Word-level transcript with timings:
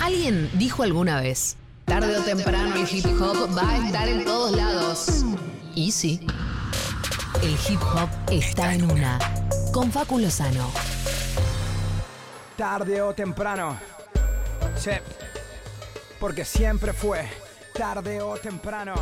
Alguien 0.00 0.50
dijo 0.54 0.82
alguna 0.82 1.20
vez, 1.20 1.56
tarde 1.84 2.18
o 2.18 2.22
temprano 2.22 2.74
el 2.76 2.88
hip 2.90 3.06
hop 3.20 3.56
va 3.56 3.70
a 3.70 3.86
estar 3.86 4.08
en 4.08 4.24
todos 4.24 4.56
lados. 4.56 5.24
Y 5.74 5.90
sí, 5.92 6.20
el 7.42 7.56
hip 7.68 7.80
hop 7.82 8.08
está 8.30 8.74
en 8.74 8.90
una. 8.90 9.18
Con 9.72 9.90
Facu 9.90 10.18
Lozano. 10.18 10.70
Tarde 12.56 13.02
o 13.02 13.14
temprano. 13.14 13.76
Sí. 14.76 14.92
Porque 16.20 16.44
siempre 16.44 16.92
fue 16.92 17.28
tarde 17.74 18.22
o 18.22 18.36
temprano. 18.36 18.94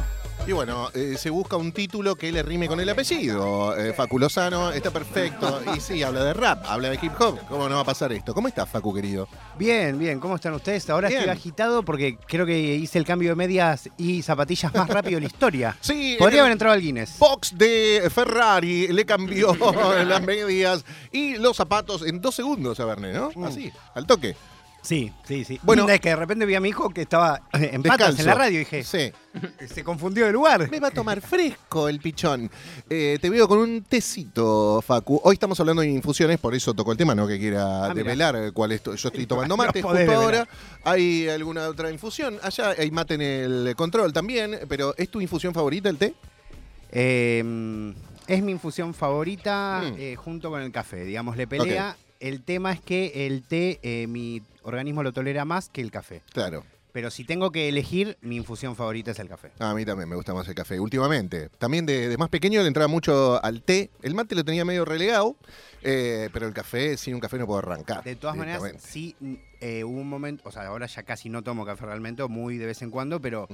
Y 0.44 0.50
bueno, 0.50 0.90
eh, 0.92 1.14
se 1.18 1.30
busca 1.30 1.56
un 1.56 1.70
título 1.70 2.16
que 2.16 2.32
le 2.32 2.42
rime 2.42 2.66
con 2.66 2.80
el 2.80 2.88
apellido. 2.88 3.76
Eh, 3.76 3.92
Facu 3.92 4.18
Lozano, 4.18 4.72
está 4.72 4.90
perfecto. 4.90 5.62
Y 5.74 5.78
sí, 5.78 6.02
habla 6.02 6.24
de 6.24 6.34
rap, 6.34 6.64
habla 6.66 6.90
de 6.90 6.98
hip 7.00 7.12
hop. 7.20 7.38
¿Cómo 7.48 7.68
no 7.68 7.76
va 7.76 7.82
a 7.82 7.84
pasar 7.84 8.12
esto? 8.12 8.34
¿Cómo 8.34 8.48
estás, 8.48 8.68
Facu, 8.68 8.92
querido? 8.92 9.28
Bien, 9.56 9.96
bien, 9.96 10.18
¿cómo 10.18 10.34
están 10.34 10.52
ustedes? 10.54 10.90
Ahora 10.90 11.06
Bien. 11.08 11.20
estoy 11.20 11.32
agitado 11.32 11.84
porque 11.84 12.18
creo 12.26 12.44
que 12.44 12.58
hice 12.58 12.98
el 12.98 13.04
cambio 13.04 13.30
de 13.30 13.36
medias 13.36 13.88
y 13.96 14.22
zapatillas 14.22 14.74
más 14.74 14.88
rápido 14.88 15.16
de 15.16 15.20
la 15.20 15.26
historia. 15.26 15.76
Sí, 15.92 16.16
Podría 16.18 16.38
en 16.38 16.40
haber 16.42 16.52
entrado 16.52 16.74
al 16.74 16.80
Guinness. 16.80 17.18
Box 17.18 17.56
de 17.56 18.08
Ferrari 18.12 18.88
le 18.88 19.04
cambió 19.04 19.54
las 20.06 20.22
medias 20.22 20.84
y 21.12 21.36
los 21.36 21.56
zapatos 21.56 22.02
en 22.06 22.20
dos 22.20 22.34
segundos 22.34 22.80
a 22.80 22.84
Verne, 22.84 23.12
¿no? 23.12 23.30
Mm. 23.34 23.44
Así, 23.44 23.72
al 23.94 24.06
toque. 24.06 24.34
Sí, 24.82 25.12
sí, 25.26 25.44
sí. 25.44 25.60
Bueno. 25.62 25.88
Es 25.88 26.00
que 26.00 26.08
de 26.08 26.16
repente 26.16 26.44
vi 26.44 26.56
a 26.56 26.60
mi 26.60 26.70
hijo 26.70 26.90
que 26.90 27.02
estaba 27.02 27.40
en 27.52 27.82
patas 27.84 28.18
en 28.18 28.26
la 28.26 28.34
radio 28.34 28.56
y 28.56 28.58
dije, 28.64 28.82
Sí. 28.82 29.12
se 29.72 29.84
confundió 29.84 30.26
de 30.26 30.32
lugar. 30.32 30.68
Me 30.70 30.80
va 30.80 30.88
a 30.88 30.90
tomar 30.90 31.20
fresco 31.20 31.88
el 31.88 32.00
pichón. 32.00 32.50
Eh, 32.90 33.16
te 33.20 33.30
veo 33.30 33.46
con 33.46 33.58
un 33.58 33.82
tecito, 33.84 34.82
Facu. 34.84 35.20
Hoy 35.22 35.34
estamos 35.34 35.58
hablando 35.60 35.82
de 35.82 35.88
infusiones, 35.88 36.38
por 36.40 36.52
eso 36.54 36.74
tocó 36.74 36.90
el 36.92 36.98
tema, 36.98 37.14
no 37.14 37.28
que 37.28 37.38
quiera 37.38 37.86
Ah, 37.86 37.94
develar 37.94 38.52
cuál 38.52 38.72
es. 38.72 38.82
Yo 38.82 38.92
estoy 38.94 39.24
tomando 39.26 39.56
mate 39.56 39.80
justo 39.82 40.12
ahora. 40.12 40.48
¿Hay 40.84 41.28
alguna 41.28 41.68
otra 41.68 41.90
infusión? 41.90 42.38
Allá 42.42 42.74
hay 42.76 42.90
mate 42.90 43.14
en 43.14 43.22
el 43.22 43.74
control 43.76 44.12
también, 44.12 44.58
pero 44.68 44.94
¿es 44.98 45.08
tu 45.08 45.20
infusión 45.20 45.54
favorita 45.54 45.88
el 45.90 45.96
té? 45.96 46.14
Eh, 46.90 47.94
es 48.26 48.42
mi 48.42 48.52
infusión 48.52 48.94
favorita 48.94 49.82
Mm. 49.84 49.94
eh, 49.98 50.16
junto 50.16 50.50
con 50.50 50.60
el 50.62 50.70
café, 50.72 51.04
digamos, 51.04 51.36
le 51.36 51.46
pelea. 51.46 51.96
El 52.22 52.44
tema 52.44 52.70
es 52.72 52.80
que 52.80 53.26
el 53.26 53.42
té, 53.42 53.80
eh, 53.82 54.06
mi 54.06 54.42
organismo 54.62 55.02
lo 55.02 55.12
tolera 55.12 55.44
más 55.44 55.68
que 55.68 55.80
el 55.80 55.90
café. 55.90 56.22
Claro. 56.32 56.64
Pero 56.92 57.10
si 57.10 57.24
tengo 57.24 57.50
que 57.50 57.68
elegir, 57.68 58.16
mi 58.20 58.36
infusión 58.36 58.76
favorita 58.76 59.10
es 59.10 59.18
el 59.18 59.28
café. 59.28 59.50
A 59.58 59.74
mí 59.74 59.84
también 59.84 60.08
me 60.08 60.14
gusta 60.14 60.32
más 60.32 60.46
el 60.46 60.54
café, 60.54 60.78
últimamente. 60.78 61.48
También 61.58 61.84
de, 61.84 62.08
de 62.08 62.16
más 62.18 62.28
pequeño 62.28 62.60
le 62.60 62.68
entraba 62.68 62.86
mucho 62.86 63.42
al 63.42 63.62
té. 63.62 63.90
El 64.02 64.14
mate 64.14 64.36
lo 64.36 64.44
tenía 64.44 64.64
medio 64.64 64.84
relegado, 64.84 65.34
eh, 65.82 66.28
pero 66.32 66.46
el 66.46 66.54
café, 66.54 66.96
sin 66.96 67.14
un 67.14 67.20
café 67.20 67.38
no 67.38 67.46
puedo 67.46 67.58
arrancar. 67.58 68.04
De 68.04 68.14
todas 68.14 68.36
maneras, 68.36 68.62
sí 68.78 69.16
eh, 69.60 69.82
hubo 69.82 69.98
un 69.98 70.08
momento, 70.08 70.48
o 70.48 70.52
sea, 70.52 70.66
ahora 70.66 70.86
ya 70.86 71.02
casi 71.02 71.28
no 71.28 71.42
tomo 71.42 71.66
café 71.66 71.86
realmente, 71.86 72.24
muy 72.28 72.56
de 72.56 72.66
vez 72.66 72.82
en 72.82 72.90
cuando, 72.92 73.20
pero. 73.20 73.48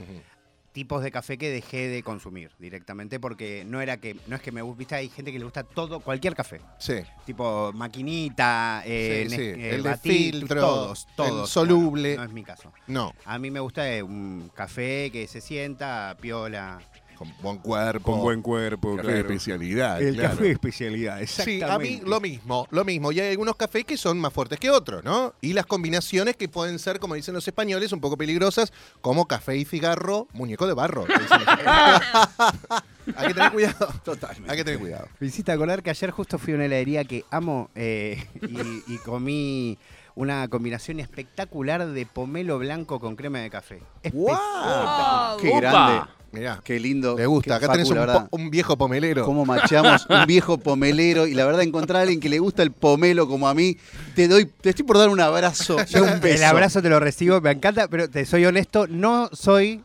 Tipos 0.78 1.02
de 1.02 1.10
café 1.10 1.36
que 1.38 1.50
dejé 1.50 1.88
de 1.88 2.04
consumir 2.04 2.52
directamente 2.60 3.18
porque 3.18 3.64
no 3.66 3.80
era 3.80 3.96
que, 3.96 4.14
no 4.28 4.36
es 4.36 4.42
que 4.42 4.52
me 4.52 4.62
gusta, 4.62 4.94
hay 4.94 5.08
gente 5.08 5.32
que 5.32 5.38
le 5.40 5.44
gusta 5.44 5.64
todo, 5.64 5.98
cualquier 5.98 6.36
café, 6.36 6.60
Sí. 6.78 6.94
tipo 7.26 7.72
maquinita, 7.74 8.84
eh, 8.86 9.26
Sí, 9.28 9.34
eh, 9.40 9.70
el 9.74 9.82
de 9.82 9.88
Batit, 9.90 10.32
filtro, 10.34 10.60
todos, 10.60 11.06
el 11.08 11.14
todos. 11.16 11.50
soluble. 11.50 12.14
No 12.16 12.22
es 12.22 12.30
mi 12.30 12.44
caso. 12.44 12.72
No, 12.86 13.12
A 13.24 13.40
mí 13.40 13.50
me 13.50 13.58
gusta 13.58 13.92
eh, 13.92 14.04
un 14.04 14.52
café 14.54 15.10
que 15.10 15.26
se 15.26 15.40
sienta, 15.40 16.16
piola. 16.20 16.78
Con 17.18 17.32
buen 17.42 17.58
cuerpo. 17.58 18.20
cuerpo, 18.42 18.96
Café 18.96 19.12
de 19.12 19.20
especialidad. 19.20 20.00
El 20.00 20.14
claro. 20.14 20.30
café 20.30 20.44
de 20.44 20.50
especialidad, 20.52 21.16
Sí, 21.18 21.22
exactamente. 21.22 21.64
a 21.72 21.78
mí 21.78 22.00
lo 22.04 22.20
mismo, 22.20 22.66
lo 22.70 22.84
mismo. 22.84 23.12
Y 23.12 23.20
hay 23.20 23.30
algunos 23.30 23.56
cafés 23.56 23.84
que 23.84 23.96
son 23.96 24.18
más 24.20 24.32
fuertes 24.32 24.58
que 24.60 24.70
otros, 24.70 25.04
¿no? 25.04 25.34
Y 25.40 25.52
las 25.52 25.66
combinaciones 25.66 26.36
que 26.36 26.48
pueden 26.48 26.78
ser, 26.78 27.00
como 27.00 27.14
dicen 27.14 27.34
los 27.34 27.46
españoles, 27.46 27.92
un 27.92 28.00
poco 28.00 28.16
peligrosas, 28.16 28.72
como 29.00 29.26
café 29.26 29.56
y 29.56 29.64
cigarro, 29.64 30.28
muñeco 30.32 30.66
de 30.66 30.74
barro. 30.74 31.06
hay 33.16 33.28
que 33.28 33.34
tener 33.34 33.52
cuidado. 33.52 33.88
Totalmente. 34.04 34.50
Hay 34.50 34.56
que 34.56 34.64
tener 34.64 34.80
cuidado. 34.80 35.08
Me 35.18 35.26
hiciste 35.26 35.52
acordar 35.52 35.82
que 35.82 35.90
ayer 35.90 36.10
justo 36.10 36.38
fui 36.38 36.52
a 36.52 36.56
una 36.56 36.66
heladería 36.66 37.04
que 37.04 37.24
amo 37.30 37.70
eh, 37.74 38.24
y, 38.42 38.94
y 38.94 38.98
comí 38.98 39.78
una 40.14 40.48
combinación 40.48 40.98
espectacular 41.00 41.86
de 41.86 42.06
pomelo 42.06 42.58
blanco 42.58 42.98
con 42.98 43.14
crema 43.16 43.38
de 43.38 43.50
café. 43.50 43.80
¡Guau! 44.12 45.38
Qué 45.40 45.48
Opa. 45.50 45.60
grande, 45.60 46.10
Mirá, 46.32 46.60
qué 46.62 46.78
lindo. 46.78 47.16
le 47.16 47.26
gusta. 47.26 47.56
Acá 47.56 47.66
Facu, 47.68 47.76
tenés 47.78 47.88
un, 47.90 47.94
la 47.96 48.00
verdad. 48.02 48.28
po- 48.28 48.36
un 48.36 48.50
viejo 48.50 48.76
pomelero. 48.76 49.24
Cómo 49.24 49.44
macheamos 49.46 50.06
un 50.10 50.26
viejo 50.26 50.58
pomelero 50.58 51.26
y 51.26 51.34
la 51.34 51.44
verdad 51.46 51.62
encontrar 51.62 52.00
a 52.00 52.02
alguien 52.02 52.20
que 52.20 52.28
le 52.28 52.38
gusta 52.38 52.62
el 52.62 52.70
pomelo 52.72 53.26
como 53.26 53.48
a 53.48 53.54
mí, 53.54 53.76
te 54.14 54.28
doy, 54.28 54.44
te 54.46 54.70
estoy 54.70 54.84
por 54.84 54.98
dar 54.98 55.08
un 55.08 55.20
abrazo 55.20 55.76
y 55.88 55.96
un 55.98 56.20
beso. 56.20 56.36
El 56.36 56.44
abrazo 56.44 56.82
te 56.82 56.90
lo 56.90 57.00
recibo, 57.00 57.40
me 57.40 57.50
encanta, 57.52 57.88
pero 57.88 58.08
te 58.10 58.26
soy 58.26 58.44
honesto, 58.44 58.86
no 58.86 59.30
soy. 59.32 59.82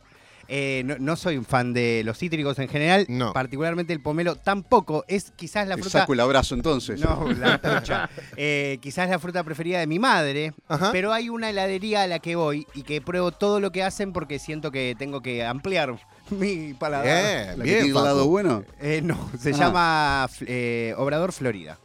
eh, 0.49 0.83
no, 0.85 0.95
no 0.99 1.15
soy 1.15 1.37
un 1.37 1.45
fan 1.45 1.71
de 1.73 2.01
los 2.03 2.17
cítricos 2.17 2.59
en 2.59 2.67
general, 2.67 3.05
No. 3.07 3.31
particularmente 3.31 3.93
el 3.93 4.01
pomelo 4.01 4.35
tampoco. 4.35 5.05
Es 5.07 5.31
quizás 5.37 5.65
la 5.67 5.75
Te 5.77 5.81
fruta. 5.83 5.99
saco 6.01 6.11
el 6.13 6.19
abrazo 6.19 6.53
entonces. 6.53 6.99
No, 6.99 7.25
la 7.39 7.59
pucha. 7.61 8.09
Eh, 8.35 8.77
quizás 8.81 9.09
la 9.09 9.17
fruta 9.19 9.43
preferida 9.45 9.79
de 9.79 9.87
mi 9.87 9.97
madre, 9.99 10.53
Ajá. 10.67 10.91
pero 10.91 11.13
hay 11.13 11.29
una 11.29 11.49
heladería 11.49 12.03
a 12.03 12.07
la 12.07 12.19
que 12.19 12.35
voy 12.35 12.67
y 12.75 12.83
que 12.83 12.99
pruebo 13.01 13.31
todo 13.31 13.61
lo 13.61 13.71
que 13.71 13.83
hacen 13.83 14.11
porque 14.11 14.37
siento 14.37 14.69
que 14.69 14.95
tengo 14.99 15.21
que 15.21 15.45
ampliar 15.45 15.95
mi 16.31 16.73
paladar. 16.73 17.05
Bien, 17.05 17.47
La 17.59 17.63
que 17.65 17.69
bien, 17.69 17.83
tiene 17.83 17.97
el 17.99 18.03
lado 18.05 18.27
bueno. 18.27 18.63
Eh, 18.79 19.01
no, 19.03 19.29
se 19.39 19.49
Ah. 19.49 19.57
llama 19.57 20.29
eh, 20.47 20.93
Obrador 20.97 21.31
Florida. 21.31 21.77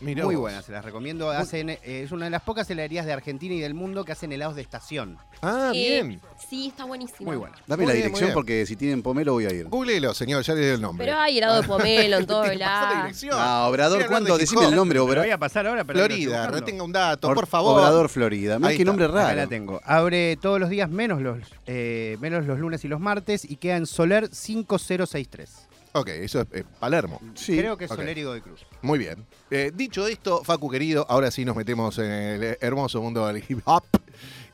Mirá 0.00 0.24
Muy 0.24 0.36
vos. 0.36 0.42
buena, 0.42 0.62
se 0.62 0.70
las 0.70 0.84
recomiendo. 0.84 1.28
Hacen, 1.30 1.70
eh, 1.70 1.78
es 1.82 2.12
una 2.12 2.26
de 2.26 2.30
las 2.30 2.42
pocas 2.42 2.70
heladerías 2.70 3.04
de 3.04 3.12
Argentina 3.12 3.52
y 3.54 3.58
del 3.60 3.74
mundo 3.74 4.04
que 4.04 4.12
hacen 4.12 4.30
helados 4.30 4.54
de 4.54 4.62
estación. 4.62 5.18
Ah, 5.42 5.72
Eh, 5.74 6.02
bien. 6.04 6.20
Sí, 6.48 6.68
está 6.68 6.84
buenísimo. 6.84 7.28
Muy 7.30 7.36
buena. 7.36 7.56
Dame 7.66 7.82
Muy 7.82 7.88
la 7.88 7.92
bien, 7.94 8.04
muy 8.04 8.10
dirección 8.10 8.26
bien. 8.28 8.34
porque 8.34 8.64
si 8.66 8.76
tienen 8.76 9.02
pomelo 9.02 9.32
voy 9.32 9.46
a 9.46 9.50
ir. 9.52 9.66
Googlelo, 9.68 10.14
señor, 10.14 10.44
ya 10.44 10.54
le 10.54 10.60
doy 10.60 10.70
el 10.76 10.80
nombre. 10.80 11.04
Pero 11.04 11.18
hay 11.18 11.38
helado 11.38 11.60
de 11.60 11.66
pomelo 11.66 12.16
en 12.18 12.26
todo 12.26 12.42
Te 12.42 12.48
pasó 12.50 12.58
la 12.60 12.66
lado. 12.66 12.96
dirección. 13.02 13.34
Ah, 13.36 13.66
Obrador, 13.68 14.06
¿cuándo? 14.06 14.34
de 14.34 14.38
Decime 14.40 14.66
el 14.66 14.74
nombre, 14.76 14.94
Te 14.94 14.98
lo 15.00 15.04
voy 15.06 15.12
Obrador. 15.14 15.32
a 15.32 15.38
pasar 15.38 15.66
ahora, 15.66 15.84
pero 15.84 15.98
Florida, 15.98 16.36
buscando. 16.36 16.58
retenga 16.60 16.82
un 16.84 16.92
dato, 16.92 17.34
por 17.34 17.46
favor. 17.48 17.78
Obrador, 17.80 18.08
Florida. 18.08 18.54
Ahí 18.62 18.76
qué 18.76 18.82
está. 18.82 18.84
nombre 18.84 19.06
Acá 19.06 19.14
la 19.14 19.34
raro. 19.34 19.48
tengo. 19.48 19.80
Abre 19.84 20.36
todos 20.40 20.60
los 20.60 20.70
días 20.70 20.88
menos 20.88 21.20
los, 21.20 21.38
eh, 21.66 22.16
menos 22.20 22.46
los 22.46 22.58
lunes 22.60 22.84
y 22.84 22.88
los 22.88 23.00
martes 23.00 23.44
y 23.44 23.56
queda 23.56 23.76
en 23.76 23.86
Soler 23.86 24.28
5063. 24.32 25.67
Ok, 25.92 26.08
eso 26.08 26.40
es 26.40 26.46
eh, 26.52 26.64
Palermo. 26.78 27.20
Sí. 27.34 27.56
Creo 27.56 27.76
que 27.76 27.86
es 27.86 27.90
ok. 27.90 27.98
Soler 27.98 28.18
y 28.18 28.22
Godoy 28.24 28.40
Cruz. 28.40 28.66
Muy 28.82 28.98
bien. 28.98 29.26
Eh, 29.50 29.72
dicho 29.74 30.06
esto, 30.06 30.44
Facu 30.44 30.70
querido, 30.70 31.06
ahora 31.08 31.30
sí 31.30 31.44
nos 31.44 31.56
metemos 31.56 31.98
en 31.98 32.10
el 32.10 32.58
hermoso 32.60 33.00
mundo 33.00 33.26
del 33.26 33.42
hip 33.48 33.60
hop 33.64 33.84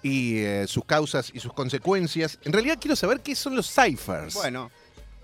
y 0.02 0.38
eh, 0.38 0.66
sus 0.66 0.84
causas 0.84 1.30
y 1.34 1.40
sus 1.40 1.52
consecuencias. 1.52 2.38
En 2.44 2.52
realidad 2.52 2.78
quiero 2.80 2.94
saber 2.94 3.20
qué 3.20 3.34
son 3.34 3.56
los 3.56 3.68
ciphers. 3.72 4.34
Bueno, 4.34 4.70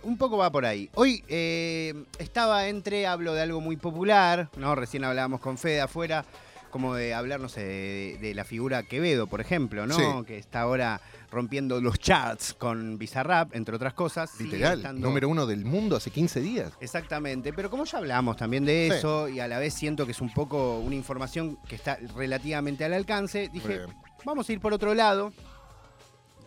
un 0.03 0.17
poco 0.17 0.39
va 0.39 0.51
por 0.51 0.65
ahí. 0.65 0.89
Hoy 0.95 1.23
eh, 1.29 1.95
estaba 2.19 2.69
entre, 2.69 3.07
hablo 3.07 3.35
de 3.35 3.43
algo 3.43 3.61
muy 3.61 3.77
popular, 3.77 4.49
¿no? 4.57 4.75
Recién 4.75 5.05
hablábamos 5.05 5.41
con 5.41 5.59
Fede 5.59 5.81
afuera, 5.83 6.25
como 6.71 6.95
de 6.95 7.13
hablar, 7.15 7.41
no 7.41 7.49
sé, 7.49 7.61
de, 7.63 8.19
de 8.21 8.35
la 8.35 8.45
figura 8.45 8.83
Quevedo, 8.85 9.27
por 9.27 9.41
ejemplo, 9.41 9.87
¿no? 9.87 9.95
Sí. 9.97 10.03
Que 10.27 10.39
está 10.39 10.63
ahora 10.63 11.01
rompiendo 11.31 11.81
los 11.81 11.99
charts 11.99 12.55
con 12.55 12.99
Bizarrap, 12.99 13.55
entre 13.55 13.77
otras 13.77 13.95
cosas. 13.95 14.41
Literal, 14.41 14.79
estando- 14.79 15.07
número 15.07 15.29
uno 15.29 15.47
del 15.47 15.65
mundo 15.65 15.97
hace 15.97 16.11
15 16.11 16.41
días. 16.41 16.73
Exactamente, 16.81 17.53
pero 17.53 17.71
como 17.71 17.85
ya 17.85 17.99
hablamos 17.99 18.37
también 18.37 18.65
de 18.65 18.89
Sí. 18.91 18.97
eso 18.99 19.29
y 19.29 19.39
a 19.41 19.47
la 19.49 19.59
vez 19.59 19.75
siento 19.75 20.07
que 20.07 20.13
es 20.13 20.21
un 20.21 20.33
poco 20.33 20.79
una 20.79 20.95
información 20.97 21.57
que 21.69 21.77
está 21.77 21.99
relativamente 22.17 22.85
al 22.85 22.95
alcance, 22.95 23.49
dije, 23.53 23.81
vamos 24.25 24.49
a 24.49 24.53
ir 24.53 24.61
por 24.61 24.73
otro 24.73 24.95
lado, 24.95 25.33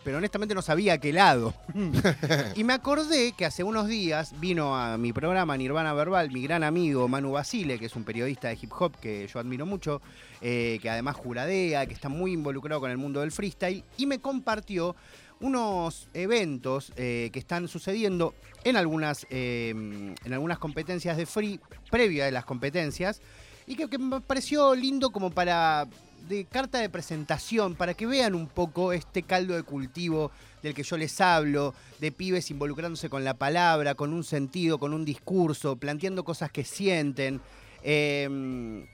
pero 0.04 0.18
honestamente 0.18 0.54
no 0.54 0.62
sabía 0.62 0.98
qué 0.98 1.12
lado. 1.12 1.54
y 2.54 2.62
me 2.62 2.74
acordé 2.74 3.32
que 3.32 3.46
hace 3.46 3.64
unos 3.64 3.88
días 3.88 4.38
vino 4.38 4.76
a 4.76 4.98
mi 4.98 5.12
programa 5.12 5.56
Nirvana 5.56 5.94
Verbal 5.94 6.30
mi 6.30 6.42
gran 6.42 6.62
amigo 6.62 7.08
Manu 7.08 7.32
Basile, 7.32 7.78
que 7.78 7.86
es 7.86 7.96
un 7.96 8.04
periodista 8.04 8.48
de 8.48 8.58
hip 8.60 8.70
hop 8.78 8.96
que 9.00 9.26
yo 9.26 9.40
admiro 9.40 9.66
mucho, 9.66 10.02
eh, 10.40 10.78
que 10.82 10.90
además 10.90 11.16
juradea, 11.16 11.86
que 11.86 11.94
está 11.94 12.08
muy 12.08 12.32
involucrado 12.32 12.80
con 12.80 12.90
el 12.90 12.98
mundo 12.98 13.20
del 13.20 13.32
freestyle, 13.32 13.82
y 13.96 14.06
me 14.06 14.18
compartió 14.20 14.94
unos 15.40 16.08
eventos 16.14 16.92
eh, 16.96 17.30
que 17.32 17.38
están 17.38 17.66
sucediendo 17.68 18.34
en 18.62 18.76
algunas, 18.76 19.26
eh, 19.30 19.70
en 19.70 20.32
algunas 20.32 20.58
competencias 20.58 21.16
de 21.16 21.26
free, 21.26 21.60
previa 21.90 22.26
de 22.26 22.30
las 22.30 22.44
competencias, 22.44 23.20
y 23.66 23.76
que, 23.76 23.88
que 23.88 23.98
me 23.98 24.20
pareció 24.20 24.74
lindo 24.74 25.10
como 25.10 25.30
para 25.30 25.88
de 26.28 26.44
carta 26.44 26.78
de 26.78 26.88
presentación, 26.88 27.74
para 27.74 27.94
que 27.94 28.06
vean 28.06 28.34
un 28.34 28.46
poco 28.46 28.92
este 28.92 29.22
caldo 29.22 29.54
de 29.54 29.62
cultivo 29.62 30.30
del 30.62 30.74
que 30.74 30.82
yo 30.82 30.96
les 30.96 31.20
hablo, 31.20 31.74
de 32.00 32.12
pibes 32.12 32.50
involucrándose 32.50 33.08
con 33.08 33.24
la 33.24 33.34
palabra, 33.34 33.94
con 33.94 34.12
un 34.12 34.24
sentido, 34.24 34.78
con 34.78 34.94
un 34.94 35.04
discurso, 35.04 35.76
planteando 35.76 36.24
cosas 36.24 36.50
que 36.50 36.64
sienten. 36.64 37.40
Eh, 37.82 38.86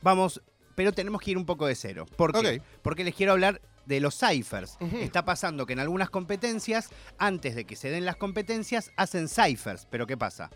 vamos, 0.00 0.40
pero 0.74 0.92
tenemos 0.92 1.20
que 1.20 1.32
ir 1.32 1.38
un 1.38 1.46
poco 1.46 1.66
de 1.66 1.74
cero. 1.74 2.06
¿Por 2.16 2.32
qué? 2.32 2.62
Porque 2.82 3.04
les 3.04 3.14
quiero 3.14 3.32
hablar 3.32 3.60
de 3.86 4.00
los 4.00 4.18
ciphers. 4.18 4.78
Está 5.00 5.24
pasando 5.24 5.66
que 5.66 5.74
en 5.74 5.80
algunas 5.80 6.10
competencias, 6.10 6.90
antes 7.18 7.54
de 7.54 7.64
que 7.64 7.76
se 7.76 7.90
den 7.90 8.04
las 8.04 8.16
competencias, 8.16 8.90
hacen 8.96 9.28
ciphers. 9.28 9.86
Pero 9.90 10.06
¿qué 10.06 10.16
pasa? 10.16 10.50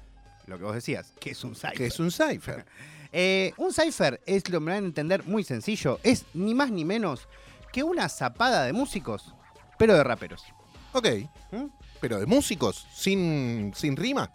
Lo 0.47 0.56
que 0.56 0.64
vos 0.64 0.75
decías, 0.75 1.12
que 1.21 1.31
es 1.31 1.44
un 1.44 1.55
cipher. 1.55 1.75
Que 1.75 1.87
es 1.87 2.00
un 2.00 2.11
cipher. 2.11 2.64
Eh, 3.12 3.52
un 3.56 3.72
cipher 3.72 4.20
es, 4.26 4.49
lo 4.50 4.60
me 4.60 4.72
van 4.72 4.84
a 4.84 4.87
entender, 4.87 5.25
muy 5.25 5.44
sencillo. 5.44 5.99
Es 6.02 6.25
ni 6.34 6.55
más 6.55 6.70
ni 6.70 6.84
menos 6.84 7.28
que 7.72 7.82
una 7.82 8.08
zapada 8.08 8.64
de 8.64 8.72
músicos, 8.72 9.34
pero 9.78 9.94
de 9.94 10.05
raperos. 10.05 10.43
Ok. 10.93 11.06
¿Mm? 11.52 11.64
Pero 12.00 12.19
de 12.20 12.26
músicos, 12.26 12.87
sin, 12.94 13.72
sin 13.75 13.96
rima. 13.96 14.31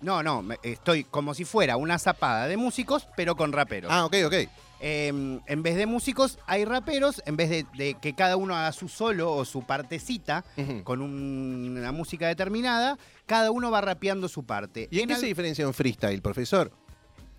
No, 0.00 0.22
no, 0.22 0.42
estoy 0.62 1.04
como 1.04 1.34
si 1.34 1.44
fuera 1.44 1.76
una 1.76 1.98
zapada 1.98 2.46
de 2.48 2.56
músicos, 2.56 3.06
pero 3.16 3.36
con 3.36 3.52
raperos. 3.52 3.92
Ah, 3.92 4.06
ok, 4.06 4.14
ok. 4.26 4.34
Eh, 4.82 5.08
en 5.08 5.62
vez 5.62 5.76
de 5.76 5.84
músicos 5.84 6.38
hay 6.46 6.64
raperos, 6.64 7.22
en 7.26 7.36
vez 7.36 7.50
de, 7.50 7.66
de 7.76 7.94
que 8.00 8.14
cada 8.14 8.36
uno 8.38 8.56
haga 8.56 8.72
su 8.72 8.88
solo 8.88 9.30
o 9.30 9.44
su 9.44 9.62
partecita 9.64 10.42
con 10.84 11.02
un- 11.02 11.76
una 11.78 11.92
música 11.92 12.26
determinada, 12.28 12.96
cada 13.26 13.50
uno 13.50 13.70
va 13.70 13.82
rapeando 13.82 14.26
su 14.26 14.46
parte. 14.46 14.88
¿Y 14.90 15.00
en 15.00 15.08
qué 15.08 15.14
al- 15.14 15.20
se 15.20 15.26
diferencia 15.26 15.66
un 15.66 15.74
freestyle, 15.74 16.22
profesor? 16.22 16.72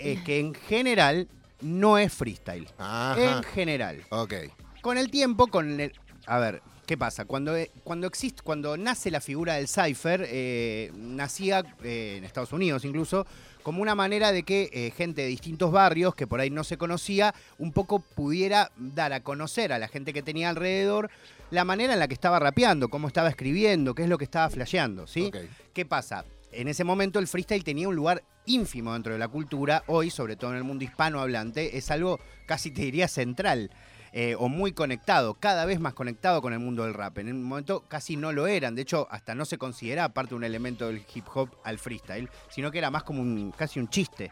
Eh, 0.04 0.22
que 0.26 0.40
en 0.40 0.54
general 0.54 1.28
no 1.62 1.98
es 1.98 2.14
freestyle. 2.14 2.68
Ajá. 2.78 3.38
En 3.38 3.44
general. 3.44 4.04
Ok. 4.10 4.34
Con 4.82 4.98
el 4.98 5.10
tiempo, 5.12 5.48
con 5.48 5.80
el. 5.80 5.94
A 6.26 6.40
ver, 6.40 6.62
¿qué 6.86 6.98
pasa? 6.98 7.26
Cuando, 7.26 7.56
eh, 7.56 7.72
cuando 7.84 8.08
existe, 8.08 8.42
cuando 8.44 8.78
nace 8.78 9.12
la 9.12 9.22
figura 9.22 9.56
del 9.56 9.68
cipher, 9.68 10.26
eh, 10.28 10.92
nacía 10.96 11.64
eh, 11.84 12.16
en 12.18 12.24
Estados 12.24 12.52
Unidos 12.54 12.86
incluso 12.86 13.26
como 13.62 13.82
una 13.82 13.96
manera 13.96 14.32
de 14.32 14.44
que 14.44 14.70
eh, 14.74 14.92
gente 14.96 15.22
de 15.22 15.28
distintos 15.28 15.72
barrios 15.72 16.16
que 16.16 16.28
por 16.28 16.40
ahí 16.40 16.50
no 16.50 16.64
se 16.64 16.78
conocía, 16.78 17.34
un 17.58 17.72
poco 17.72 18.00
pudiera 18.00 18.72
dar 18.78 19.14
a 19.14 19.22
conocer 19.22 19.72
a 19.74 19.80
la 19.80 19.88
gente 19.88 20.14
que 20.14 20.22
tenía 20.22 20.50
alrededor 20.50 21.10
la 21.52 21.66
manera 21.66 21.94
en 21.94 22.00
la 22.00 22.08
que 22.08 22.14
estaba 22.14 22.40
rapeando, 22.40 22.90
cómo 22.90 23.08
estaba 23.08 23.30
escribiendo, 23.30 23.94
qué 23.94 24.04
es 24.04 24.10
lo 24.10 24.18
que 24.18 24.24
estaba 24.24 24.50
flasheando, 24.50 25.06
¿sí? 25.06 25.32
¿Qué 25.74 25.86
pasa? 25.86 26.26
En 26.52 26.68
ese 26.68 26.84
momento 26.84 27.20
el 27.20 27.28
freestyle 27.28 27.64
tenía 27.64 27.88
un 27.88 27.96
lugar 27.96 28.24
ínfimo 28.46 28.94
dentro 28.94 29.14
de 29.14 29.20
la 29.20 29.28
cultura. 29.28 29.84
Hoy, 29.88 30.10
sobre 30.10 30.36
todo 30.36 30.52
en 30.52 30.58
el 30.58 30.64
mundo 30.64 30.84
hispanohablante, 30.84 31.78
es 31.78 31.92
algo 31.92 32.20
casi 32.46 32.72
te 32.72 32.82
diría 32.82 33.08
central. 33.08 33.72
eh, 34.14 34.36
o 34.38 34.50
muy 34.50 34.74
conectado, 34.74 35.36
cada 35.36 35.66
vez 35.66 35.80
más 35.80 35.94
conectado 35.94 36.42
con 36.42 36.54
el 36.54 36.60
mundo 36.60 36.84
del 36.84 36.94
rap. 36.94 37.18
En 37.20 37.32
un 37.32 37.44
momento 37.44 37.86
casi 37.88 38.18
no 38.18 38.32
lo 38.32 38.48
eran, 38.48 38.76
de 38.76 38.82
hecho 38.82 39.08
hasta 39.10 39.36
no 39.36 39.46
se 39.46 39.58
consideraba 39.58 40.14
parte 40.14 40.36
un 40.36 40.44
elemento 40.44 40.88
del 40.88 41.04
hip 41.14 41.26
hop 41.34 41.50
al 41.64 41.80
freestyle, 41.80 42.30
sino 42.50 42.72
que 42.72 42.78
era 42.78 42.92
más 42.92 43.04
como 43.04 43.22
un, 43.22 43.52
casi 43.56 43.80
un 43.80 43.90
chiste. 43.90 44.32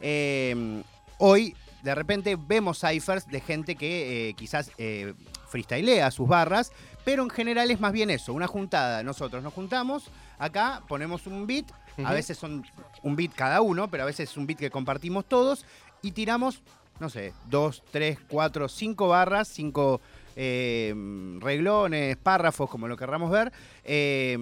Eh, 0.00 0.82
hoy, 1.18 1.54
de 1.82 1.94
repente, 1.94 2.36
vemos 2.38 2.80
ciphers 2.80 3.26
de 3.26 3.40
gente 3.40 3.74
que 3.76 4.28
eh, 4.28 4.34
quizás 4.34 4.70
eh, 4.78 5.14
freestylea 5.48 6.10
sus 6.10 6.28
barras, 6.28 6.72
pero 7.04 7.22
en 7.22 7.30
general 7.30 7.70
es 7.70 7.80
más 7.80 7.92
bien 7.92 8.10
eso, 8.10 8.32
una 8.32 8.46
juntada. 8.46 9.02
Nosotros 9.02 9.42
nos 9.42 9.52
juntamos, 9.52 10.04
acá 10.38 10.82
ponemos 10.88 11.26
un 11.26 11.46
beat, 11.46 11.66
a 12.04 12.12
veces 12.12 12.36
son 12.36 12.64
un 13.02 13.16
beat 13.16 13.32
cada 13.34 13.60
uno, 13.60 13.88
pero 13.88 14.02
a 14.02 14.06
veces 14.06 14.30
es 14.30 14.36
un 14.36 14.46
beat 14.46 14.58
que 14.58 14.70
compartimos 14.70 15.24
todos, 15.26 15.64
y 16.02 16.12
tiramos, 16.12 16.62
no 17.00 17.08
sé, 17.08 17.32
dos, 17.48 17.82
tres, 17.90 18.18
cuatro, 18.28 18.68
cinco 18.68 19.08
barras, 19.08 19.48
cinco 19.48 20.00
eh, 20.36 20.94
reglones, 21.40 22.16
párrafos, 22.18 22.68
como 22.68 22.86
lo 22.86 22.96
querramos 22.96 23.30
ver, 23.30 23.50
eh, 23.84 24.36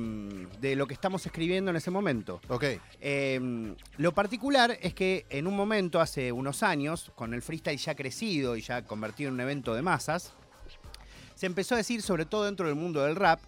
de 0.60 0.76
lo 0.76 0.86
que 0.86 0.94
estamos 0.94 1.24
escribiendo 1.24 1.70
en 1.70 1.76
ese 1.76 1.90
momento. 1.90 2.40
Ok. 2.48 2.64
Eh, 3.00 3.74
lo 3.96 4.12
particular 4.12 4.76
es 4.82 4.92
que 4.92 5.24
en 5.30 5.46
un 5.46 5.56
momento, 5.56 6.00
hace 6.00 6.32
unos 6.32 6.64
años, 6.64 7.12
con 7.14 7.32
el 7.32 7.42
freestyle 7.42 7.78
ya 7.78 7.94
crecido 7.94 8.56
y 8.56 8.60
ya 8.60 8.82
convertido 8.82 9.28
en 9.28 9.34
un 9.34 9.40
evento 9.40 9.72
de 9.74 9.82
masas, 9.82 10.34
se 11.36 11.46
empezó 11.46 11.74
a 11.74 11.78
decir, 11.78 12.02
sobre 12.02 12.26
todo 12.26 12.44
dentro 12.44 12.66
del 12.66 12.76
mundo 12.76 13.04
del 13.04 13.16
rap, 13.16 13.40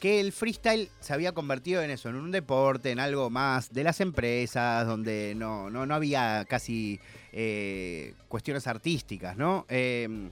que 0.00 0.20
el 0.20 0.32
freestyle 0.32 0.90
se 1.00 1.12
había 1.12 1.32
convertido 1.32 1.82
en 1.82 1.90
eso, 1.90 2.08
en 2.08 2.16
un 2.16 2.30
deporte, 2.30 2.90
en 2.90 3.00
algo 3.00 3.30
más 3.30 3.72
de 3.72 3.84
las 3.84 4.00
empresas, 4.00 4.86
donde 4.86 5.34
no, 5.36 5.70
no, 5.70 5.86
no 5.86 5.94
había 5.94 6.44
casi 6.48 7.00
eh, 7.32 8.14
cuestiones 8.28 8.66
artísticas, 8.66 9.36
¿no? 9.36 9.66
Eh, 9.68 10.30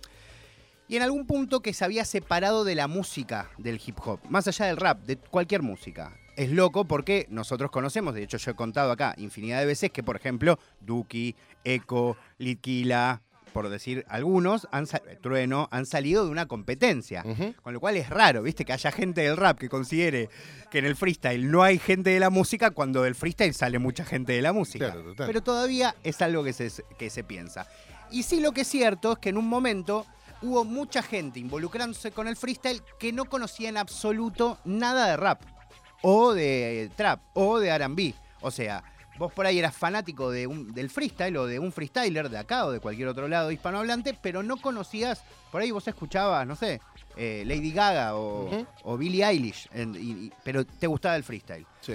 y 0.88 0.96
en 0.96 1.02
algún 1.02 1.26
punto 1.26 1.60
que 1.60 1.72
se 1.72 1.84
había 1.84 2.04
separado 2.04 2.64
de 2.64 2.74
la 2.74 2.86
música 2.86 3.50
del 3.56 3.80
hip 3.84 3.98
hop, 4.04 4.20
más 4.28 4.46
allá 4.46 4.66
del 4.66 4.76
rap, 4.76 5.00
de 5.04 5.16
cualquier 5.16 5.62
música. 5.62 6.14
Es 6.36 6.50
loco 6.50 6.84
porque 6.86 7.26
nosotros 7.30 7.70
conocemos, 7.70 8.14
de 8.14 8.22
hecho 8.22 8.36
yo 8.36 8.50
he 8.50 8.54
contado 8.54 8.92
acá 8.92 9.14
infinidad 9.16 9.60
de 9.60 9.66
veces 9.66 9.90
que, 9.90 10.02
por 10.02 10.16
ejemplo, 10.16 10.58
Duki, 10.80 11.34
Echo, 11.64 12.16
Litquila, 12.38 13.22
por 13.52 13.68
decir 13.68 14.04
algunos, 14.08 14.66
han 14.72 14.86
sa- 14.86 15.00
Trueno, 15.20 15.68
han 15.70 15.86
salido 15.86 16.24
de 16.24 16.30
una 16.30 16.46
competencia. 16.46 17.24
Con 17.62 17.72
lo 17.74 17.80
cual 17.80 17.96
es 17.96 18.08
raro, 18.10 18.42
¿viste? 18.42 18.64
Que 18.64 18.72
haya 18.72 18.90
gente 18.90 19.20
del 19.22 19.36
rap 19.36 19.58
que 19.58 19.68
considere 19.68 20.28
que 20.70 20.78
en 20.78 20.86
el 20.86 20.96
freestyle 20.96 21.50
no 21.50 21.62
hay 21.62 21.78
gente 21.78 22.10
de 22.10 22.20
la 22.20 22.30
música 22.30 22.70
cuando 22.70 23.02
del 23.02 23.14
freestyle 23.14 23.54
sale 23.54 23.78
mucha 23.78 24.04
gente 24.04 24.32
de 24.32 24.42
la 24.42 24.52
música. 24.52 24.86
Claro, 24.92 25.02
total. 25.10 25.26
Pero 25.26 25.42
todavía 25.42 25.94
es 26.02 26.20
algo 26.22 26.42
que 26.44 26.52
se, 26.52 26.70
que 26.98 27.10
se 27.10 27.24
piensa. 27.24 27.66
Y 28.10 28.22
sí 28.24 28.40
lo 28.40 28.52
que 28.52 28.62
es 28.62 28.68
cierto 28.68 29.12
es 29.12 29.18
que 29.18 29.28
en 29.30 29.36
un 29.38 29.48
momento 29.48 30.06
hubo 30.42 30.64
mucha 30.64 31.02
gente 31.02 31.38
involucrándose 31.40 32.10
con 32.10 32.26
el 32.28 32.36
freestyle 32.36 32.82
que 32.98 33.12
no 33.12 33.26
conocía 33.26 33.68
en 33.68 33.76
absoluto 33.76 34.58
nada 34.64 35.06
de 35.08 35.16
rap, 35.16 35.40
o 36.02 36.32
de 36.34 36.90
trap, 36.96 37.20
o 37.34 37.58
de 37.60 37.68
R&B. 37.68 38.14
O 38.40 38.50
sea, 38.50 38.82
vos 39.18 39.32
por 39.32 39.46
ahí 39.46 39.58
eras 39.58 39.76
fanático 39.76 40.30
de 40.30 40.46
un- 40.46 40.72
del 40.74 40.90
freestyle 40.90 41.36
o 41.36 41.46
de 41.46 41.58
un 41.58 41.72
freestyler 41.72 42.28
de 42.28 42.38
acá 42.38 42.66
o 42.66 42.70
de 42.72 42.80
cualquier 42.80 43.08
otro 43.08 43.28
lado 43.28 43.50
hispanohablante, 43.50 44.16
pero 44.22 44.42
no 44.42 44.56
conocías, 44.56 45.22
por 45.50 45.62
ahí 45.62 45.70
vos 45.70 45.86
escuchabas, 45.86 46.46
no 46.46 46.56
sé, 46.56 46.80
eh, 47.16 47.44
Lady 47.46 47.72
Gaga 47.72 48.16
o, 48.16 48.66
o 48.84 48.96
Billie 48.96 49.24
Eilish, 49.24 49.68
en- 49.72 49.94
y- 49.94 50.26
y- 50.26 50.32
pero 50.44 50.64
te 50.64 50.86
gustaba 50.86 51.16
el 51.16 51.24
freestyle. 51.24 51.66
Sí. 51.80 51.94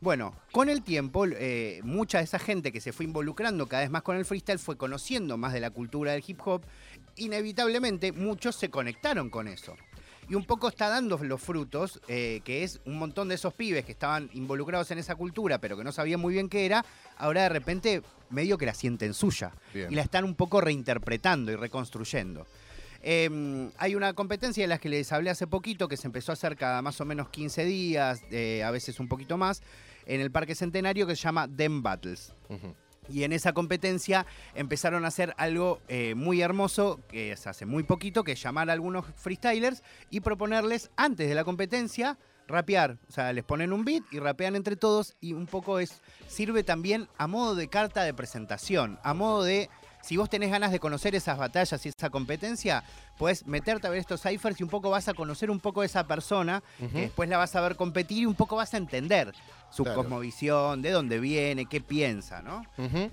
Bueno, 0.00 0.34
con 0.52 0.68
el 0.68 0.82
tiempo, 0.82 1.24
eh, 1.26 1.80
mucha 1.82 2.18
de 2.18 2.24
esa 2.24 2.38
gente 2.38 2.70
que 2.70 2.80
se 2.82 2.92
fue 2.92 3.06
involucrando 3.06 3.66
cada 3.66 3.82
vez 3.82 3.90
más 3.90 4.02
con 4.02 4.16
el 4.16 4.24
freestyle 4.26 4.58
fue 4.58 4.76
conociendo 4.76 5.38
más 5.38 5.52
de 5.54 5.60
la 5.60 5.70
cultura 5.70 6.12
del 6.12 6.22
hip 6.26 6.38
hop. 6.44 6.62
Inevitablemente, 7.16 8.12
muchos 8.12 8.56
se 8.56 8.68
conectaron 8.68 9.30
con 9.30 9.48
eso. 9.48 9.74
Y 10.28 10.34
un 10.34 10.44
poco 10.44 10.68
está 10.68 10.88
dando 10.88 11.18
los 11.18 11.40
frutos, 11.40 12.00
eh, 12.08 12.40
que 12.44 12.64
es 12.64 12.80
un 12.84 12.98
montón 12.98 13.28
de 13.28 13.36
esos 13.36 13.54
pibes 13.54 13.84
que 13.84 13.92
estaban 13.92 14.28
involucrados 14.32 14.90
en 14.90 14.98
esa 14.98 15.14
cultura, 15.14 15.58
pero 15.58 15.76
que 15.76 15.84
no 15.84 15.92
sabían 15.92 16.20
muy 16.20 16.34
bien 16.34 16.48
qué 16.48 16.66
era, 16.66 16.84
ahora 17.16 17.42
de 17.42 17.48
repente 17.48 18.02
medio 18.30 18.58
que 18.58 18.66
la 18.66 18.74
sienten 18.74 19.14
suya. 19.14 19.52
Bien. 19.72 19.92
Y 19.92 19.94
la 19.94 20.02
están 20.02 20.24
un 20.24 20.34
poco 20.34 20.60
reinterpretando 20.60 21.52
y 21.52 21.56
reconstruyendo. 21.56 22.46
Eh, 23.02 23.70
hay 23.78 23.94
una 23.94 24.14
competencia 24.14 24.64
de 24.64 24.68
las 24.68 24.80
que 24.80 24.88
les 24.88 25.12
hablé 25.12 25.30
hace 25.30 25.46
poquito, 25.46 25.86
que 25.86 25.96
se 25.96 26.08
empezó 26.08 26.32
a 26.32 26.34
hacer 26.34 26.56
cada 26.56 26.82
más 26.82 27.00
o 27.00 27.04
menos 27.04 27.28
15 27.28 27.64
días, 27.64 28.20
eh, 28.32 28.64
a 28.64 28.72
veces 28.72 28.98
un 28.98 29.06
poquito 29.06 29.36
más, 29.36 29.62
en 30.06 30.20
el 30.20 30.32
Parque 30.32 30.56
Centenario, 30.56 31.06
que 31.06 31.14
se 31.14 31.22
llama 31.22 31.46
Dem 31.46 31.82
Battles. 31.82 32.32
Y 33.08 33.24
en 33.24 33.32
esa 33.32 33.52
competencia 33.52 34.26
empezaron 34.54 35.04
a 35.04 35.08
hacer 35.08 35.34
algo 35.36 35.80
eh, 35.88 36.14
muy 36.14 36.40
hermoso, 36.40 37.00
que 37.08 37.32
es 37.32 37.46
hace 37.46 37.66
muy 37.66 37.82
poquito, 37.82 38.24
que 38.24 38.32
es 38.32 38.42
llamar 38.42 38.70
a 38.70 38.72
algunos 38.72 39.06
freestylers 39.16 39.82
y 40.10 40.20
proponerles 40.20 40.90
antes 40.96 41.28
de 41.28 41.34
la 41.34 41.44
competencia 41.44 42.18
rapear. 42.48 42.98
O 43.08 43.12
sea, 43.12 43.32
les 43.32 43.44
ponen 43.44 43.72
un 43.72 43.84
beat 43.84 44.04
y 44.12 44.18
rapean 44.18 44.56
entre 44.56 44.76
todos 44.76 45.16
y 45.20 45.32
un 45.32 45.46
poco 45.46 45.78
es 45.78 46.00
sirve 46.28 46.62
también 46.62 47.08
a 47.18 47.26
modo 47.26 47.54
de 47.54 47.68
carta 47.68 48.02
de 48.02 48.14
presentación, 48.14 48.98
a 49.02 49.14
modo 49.14 49.42
de 49.42 49.68
si 50.06 50.16
vos 50.16 50.30
tenés 50.30 50.50
ganas 50.50 50.70
de 50.70 50.78
conocer 50.78 51.14
esas 51.16 51.36
batallas 51.36 51.84
y 51.84 51.88
esa 51.88 52.10
competencia, 52.10 52.84
puedes 53.18 53.46
meterte 53.46 53.88
a 53.88 53.90
ver 53.90 53.98
estos 53.98 54.22
ciphers 54.22 54.60
y 54.60 54.62
un 54.62 54.68
poco 54.70 54.88
vas 54.90 55.08
a 55.08 55.14
conocer 55.14 55.50
un 55.50 55.58
poco 55.58 55.80
de 55.80 55.86
esa 55.86 56.06
persona, 56.06 56.62
que 56.78 57.00
después 57.02 57.28
la 57.28 57.38
vas 57.38 57.56
a 57.56 57.60
ver 57.60 57.74
competir 57.74 58.18
y 58.18 58.26
un 58.26 58.34
poco 58.36 58.54
vas 58.56 58.72
a 58.74 58.76
entender 58.76 59.32
su 59.70 59.82
Claro. 59.82 60.02
cosmovisión, 60.02 60.80
de 60.80 60.90
dónde 60.92 61.18
viene, 61.18 61.66
qué 61.66 61.80
piensa, 61.80 62.40
¿no? 62.40 62.64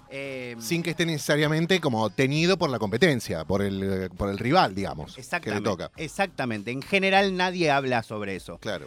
Eh, 0.10 0.56
Sin 0.60 0.84
que 0.84 0.92
esté 0.92 1.06
necesariamente 1.06 1.82
como 1.82 2.10
tenido 2.12 2.58
por 2.58 2.70
la 2.70 2.78
competencia, 2.78 3.44
por 3.44 3.64
el, 3.64 4.12
por 4.16 4.30
el 4.30 4.38
rival, 4.38 4.76
digamos, 4.76 5.16
que 5.42 5.52
le 5.52 5.62
toca. 5.62 5.90
Exactamente. 5.98 6.70
En 6.72 6.82
general 6.84 7.36
nadie 7.36 7.72
habla 7.72 8.04
sobre 8.04 8.36
eso. 8.36 8.60
Claro. 8.60 8.86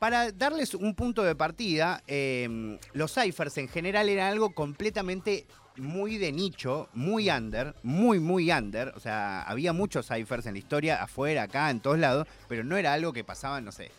Para 0.00 0.30
darles 0.32 0.74
un 0.74 0.94
punto 0.94 1.22
de 1.22 1.34
partida, 1.36 2.02
eh, 2.06 2.78
los 2.92 3.14
ciphers 3.14 3.56
en 3.58 3.68
general 3.68 4.08
eran 4.08 4.30
algo 4.32 4.50
completamente 4.52 5.46
muy 5.78 6.18
de 6.18 6.32
nicho, 6.32 6.88
muy 6.94 7.30
under, 7.30 7.74
muy, 7.82 8.20
muy 8.20 8.50
under. 8.50 8.92
O 8.96 9.00
sea, 9.00 9.42
había 9.42 9.72
muchos 9.72 10.06
ciphers 10.08 10.46
en 10.46 10.54
la 10.54 10.58
historia, 10.58 11.02
afuera, 11.02 11.44
acá, 11.44 11.70
en 11.70 11.80
todos 11.80 11.98
lados, 11.98 12.26
pero 12.48 12.64
no 12.64 12.76
era 12.76 12.92
algo 12.92 13.12
que 13.12 13.24
pasaban, 13.24 13.64
no 13.64 13.72
sé, 13.72 13.90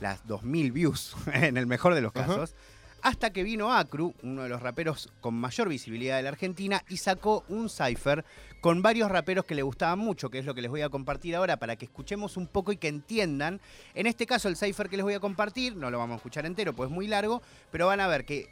las 0.00 0.26
2000 0.26 0.72
views, 0.72 1.16
en 1.32 1.56
el 1.56 1.66
mejor 1.66 1.94
de 1.94 2.00
los 2.00 2.12
casos. 2.12 2.54
Hasta 3.02 3.34
que 3.34 3.42
vino 3.42 3.70
Acru, 3.70 4.14
uno 4.22 4.44
de 4.44 4.48
los 4.48 4.62
raperos 4.62 5.12
con 5.20 5.34
mayor 5.34 5.68
visibilidad 5.68 6.16
de 6.16 6.22
la 6.22 6.30
Argentina, 6.30 6.82
y 6.88 6.96
sacó 6.96 7.44
un 7.48 7.68
cipher 7.68 8.24
con 8.62 8.80
varios 8.80 9.10
raperos 9.10 9.44
que 9.44 9.54
le 9.54 9.60
gustaban 9.60 9.98
mucho, 9.98 10.30
que 10.30 10.38
es 10.38 10.46
lo 10.46 10.54
que 10.54 10.62
les 10.62 10.70
voy 10.70 10.80
a 10.80 10.88
compartir 10.88 11.36
ahora 11.36 11.58
para 11.58 11.76
que 11.76 11.84
escuchemos 11.84 12.38
un 12.38 12.46
poco 12.46 12.72
y 12.72 12.78
que 12.78 12.88
entiendan. 12.88 13.60
En 13.94 14.06
este 14.06 14.24
caso, 14.24 14.48
el 14.48 14.56
cipher 14.56 14.88
que 14.88 14.96
les 14.96 15.04
voy 15.04 15.12
a 15.12 15.20
compartir, 15.20 15.76
no 15.76 15.90
lo 15.90 15.98
vamos 15.98 16.14
a 16.14 16.16
escuchar 16.16 16.46
entero, 16.46 16.72
pues 16.72 16.88
es 16.88 16.94
muy 16.94 17.06
largo, 17.06 17.42
pero 17.70 17.88
van 17.88 18.00
a 18.00 18.08
ver 18.08 18.24
que 18.24 18.48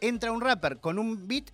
entra 0.00 0.32
un 0.32 0.40
rapper 0.40 0.78
con 0.78 0.98
un 0.98 1.28
beat, 1.28 1.52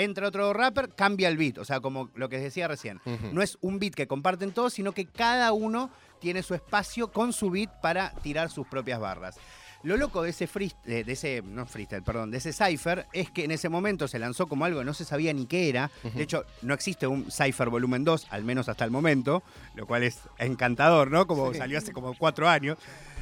entra 0.00 0.28
otro 0.28 0.52
rapper, 0.52 0.90
cambia 0.94 1.28
el 1.28 1.36
beat. 1.36 1.58
O 1.58 1.64
sea, 1.64 1.80
como 1.80 2.10
lo 2.14 2.28
que 2.28 2.38
decía 2.38 2.68
recién. 2.68 3.00
No 3.32 3.42
es 3.42 3.58
un 3.60 3.78
beat 3.78 3.94
que 3.94 4.06
comparten 4.06 4.52
todos, 4.52 4.72
sino 4.72 4.92
que 4.92 5.06
cada 5.06 5.52
uno 5.52 5.90
tiene 6.20 6.42
su 6.42 6.54
espacio 6.54 7.10
con 7.10 7.32
su 7.32 7.50
beat 7.50 7.80
para 7.80 8.10
tirar 8.22 8.50
sus 8.50 8.66
propias 8.66 9.00
barras. 9.00 9.38
Lo 9.82 9.96
loco 9.96 10.22
de 10.22 10.30
ese 10.30 10.46
freestyle, 10.46 11.06
de 11.06 11.12
ese, 11.12 11.42
no 11.42 11.64
freestyle, 11.64 12.02
perdón, 12.02 12.30
de 12.30 12.36
ese 12.36 12.52
cipher 12.52 13.06
es 13.14 13.30
que 13.30 13.44
en 13.44 13.50
ese 13.50 13.70
momento 13.70 14.08
se 14.08 14.18
lanzó 14.18 14.46
como 14.46 14.66
algo 14.66 14.80
que 14.80 14.84
no 14.84 14.92
se 14.92 15.06
sabía 15.06 15.32
ni 15.32 15.46
qué 15.46 15.70
era. 15.70 15.90
De 16.14 16.22
hecho, 16.22 16.44
no 16.60 16.74
existe 16.74 17.06
un 17.06 17.30
cipher 17.30 17.70
volumen 17.70 18.04
2, 18.04 18.26
al 18.28 18.44
menos 18.44 18.68
hasta 18.68 18.84
el 18.84 18.90
momento, 18.90 19.42
lo 19.74 19.86
cual 19.86 20.02
es 20.02 20.18
encantador, 20.38 21.10
¿no? 21.10 21.26
Como 21.26 21.54
salió 21.54 21.78
hace 21.78 21.92
como 21.92 22.14
cuatro 22.14 22.46
años. 22.46 22.76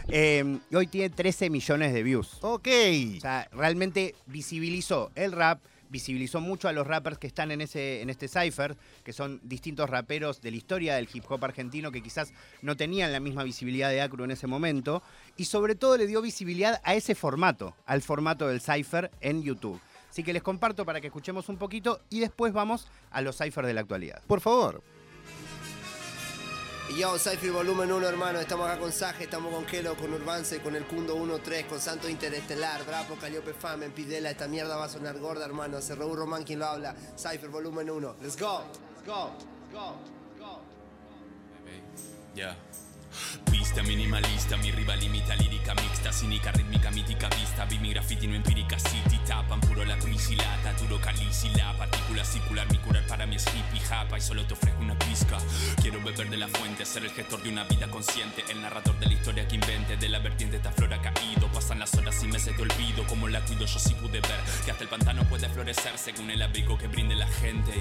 Eh, 0.08 0.58
y 0.68 0.74
hoy 0.74 0.88
tiene 0.88 1.10
13 1.10 1.48
millones 1.48 1.94
de 1.94 2.02
views. 2.02 2.38
Ok. 2.40 2.66
O 3.18 3.20
sea, 3.20 3.48
realmente 3.52 4.16
visibilizó 4.26 5.12
el 5.14 5.30
rap, 5.30 5.60
visibilizó 5.90 6.40
mucho 6.40 6.68
a 6.68 6.72
los 6.72 6.86
rappers 6.86 7.18
que 7.18 7.26
están 7.26 7.50
en, 7.50 7.60
ese, 7.60 8.02
en 8.02 8.10
este 8.10 8.28
cipher, 8.28 8.76
que 9.04 9.12
son 9.12 9.40
distintos 9.42 9.88
raperos 9.88 10.40
de 10.40 10.50
la 10.50 10.56
historia 10.56 10.96
del 10.96 11.08
hip 11.12 11.24
hop 11.28 11.44
argentino 11.44 11.92
que 11.92 12.02
quizás 12.02 12.32
no 12.62 12.76
tenían 12.76 13.12
la 13.12 13.20
misma 13.20 13.44
visibilidad 13.44 13.90
de 13.90 14.00
Acru 14.00 14.24
en 14.24 14.30
ese 14.30 14.46
momento, 14.46 15.02
y 15.36 15.44
sobre 15.44 15.74
todo 15.74 15.96
le 15.96 16.06
dio 16.06 16.22
visibilidad 16.22 16.80
a 16.84 16.94
ese 16.94 17.14
formato, 17.14 17.74
al 17.86 18.02
formato 18.02 18.48
del 18.48 18.60
cipher 18.60 19.10
en 19.20 19.42
YouTube. 19.42 19.80
Así 20.10 20.22
que 20.22 20.32
les 20.32 20.42
comparto 20.42 20.84
para 20.84 21.00
que 21.00 21.08
escuchemos 21.08 21.48
un 21.48 21.58
poquito 21.58 22.00
y 22.10 22.20
después 22.20 22.52
vamos 22.52 22.88
a 23.10 23.20
los 23.20 23.36
ciphers 23.36 23.66
de 23.66 23.74
la 23.74 23.82
actualidad. 23.82 24.22
Por 24.26 24.40
favor. 24.40 24.82
Yo, 26.96 27.16
Cypher 27.18 27.52
Volumen 27.52 27.92
1, 27.92 28.08
hermano. 28.08 28.40
Estamos 28.40 28.68
acá 28.68 28.80
con 28.80 28.90
Saje, 28.90 29.24
estamos 29.24 29.54
con 29.54 29.64
Kelo, 29.66 29.94
con 29.94 30.12
Urbance, 30.12 30.60
con 30.60 30.74
el 30.74 30.84
Kundo 30.84 31.16
1-3, 31.16 31.66
con 31.66 31.80
Santo 31.80 32.08
Interestelar, 32.08 32.84
Brapo, 32.84 33.14
Caliope 33.16 33.52
Famen, 33.52 33.92
Pidela. 33.92 34.30
Esta 34.30 34.48
mierda 34.48 34.76
va 34.76 34.86
a 34.86 34.88
sonar 34.88 35.18
gorda, 35.18 35.44
hermano. 35.44 35.80
Se 35.80 35.94
Raúl 35.94 36.16
Román 36.16 36.44
quien 36.44 36.58
lo 36.58 36.66
habla. 36.66 36.96
Cypher 37.16 37.50
Volumen 37.50 37.90
1. 37.90 38.16
Let's 38.22 38.36
go, 38.36 38.64
let's 38.96 39.06
go, 39.06 39.30
let's 39.36 39.72
go, 39.72 39.94
let's 40.30 40.40
go. 40.40 40.60
Yeah. 42.34 42.56
Pista 43.50 43.82
minimalista, 43.82 44.56
mi 44.56 44.70
rival 44.70 45.02
imita 45.02 45.34
lírica 45.34 45.74
mixta, 45.74 46.12
cínica, 46.12 46.52
rítmica, 46.52 46.90
mítica 46.90 47.28
vista, 47.28 47.64
vi 47.64 47.78
mi 47.78 47.90
graffiti 47.90 48.26
no 48.26 48.34
empírica 48.34 48.78
city, 48.78 49.18
tapan 49.26 49.60
puro 49.60 49.84
la 49.84 49.96
crisilata, 49.98 50.72
duro 50.74 50.98
la 51.56 51.72
partícula 51.76 52.24
circular, 52.24 52.70
mi 52.70 52.78
curar 52.78 53.06
para 53.06 53.26
mí 53.26 53.36
es 53.36 53.44
hippie, 53.46 53.80
japa 53.80 54.18
y 54.18 54.20
solo 54.20 54.46
te 54.46 54.54
ofrezco 54.54 54.80
una 54.82 54.98
pizca. 54.98 55.38
Quiero 55.80 56.02
beber 56.02 56.30
de 56.30 56.36
la 56.36 56.48
fuente, 56.48 56.84
ser 56.84 57.04
el 57.04 57.10
gestor 57.10 57.42
de 57.42 57.50
una 57.50 57.64
vida 57.64 57.88
consciente, 57.88 58.44
el 58.50 58.60
narrador 58.60 58.98
de 58.98 59.06
la 59.06 59.12
historia 59.14 59.48
que 59.48 59.56
invente, 59.56 59.96
de 59.96 60.08
la 60.08 60.18
vertiente 60.18 60.56
esta 60.56 60.72
flora 60.72 61.00
caído, 61.00 61.50
pasan 61.52 61.78
las 61.78 61.94
horas 61.94 62.22
y 62.22 62.28
meses 62.28 62.56
de 62.56 62.62
olvido, 62.62 63.06
como 63.06 63.28
la 63.28 63.40
cuido 63.40 63.66
yo 63.66 63.78
sí 63.78 63.94
pude 63.94 64.20
ver, 64.20 64.40
que 64.64 64.70
hasta 64.70 64.84
el 64.84 64.88
pantano 64.88 65.24
puede 65.24 65.48
florecer 65.48 65.96
según 65.96 66.30
el 66.30 66.42
abrigo 66.42 66.76
que 66.78 66.86
brinde 66.86 67.16
la 67.16 67.28
gente. 67.28 67.72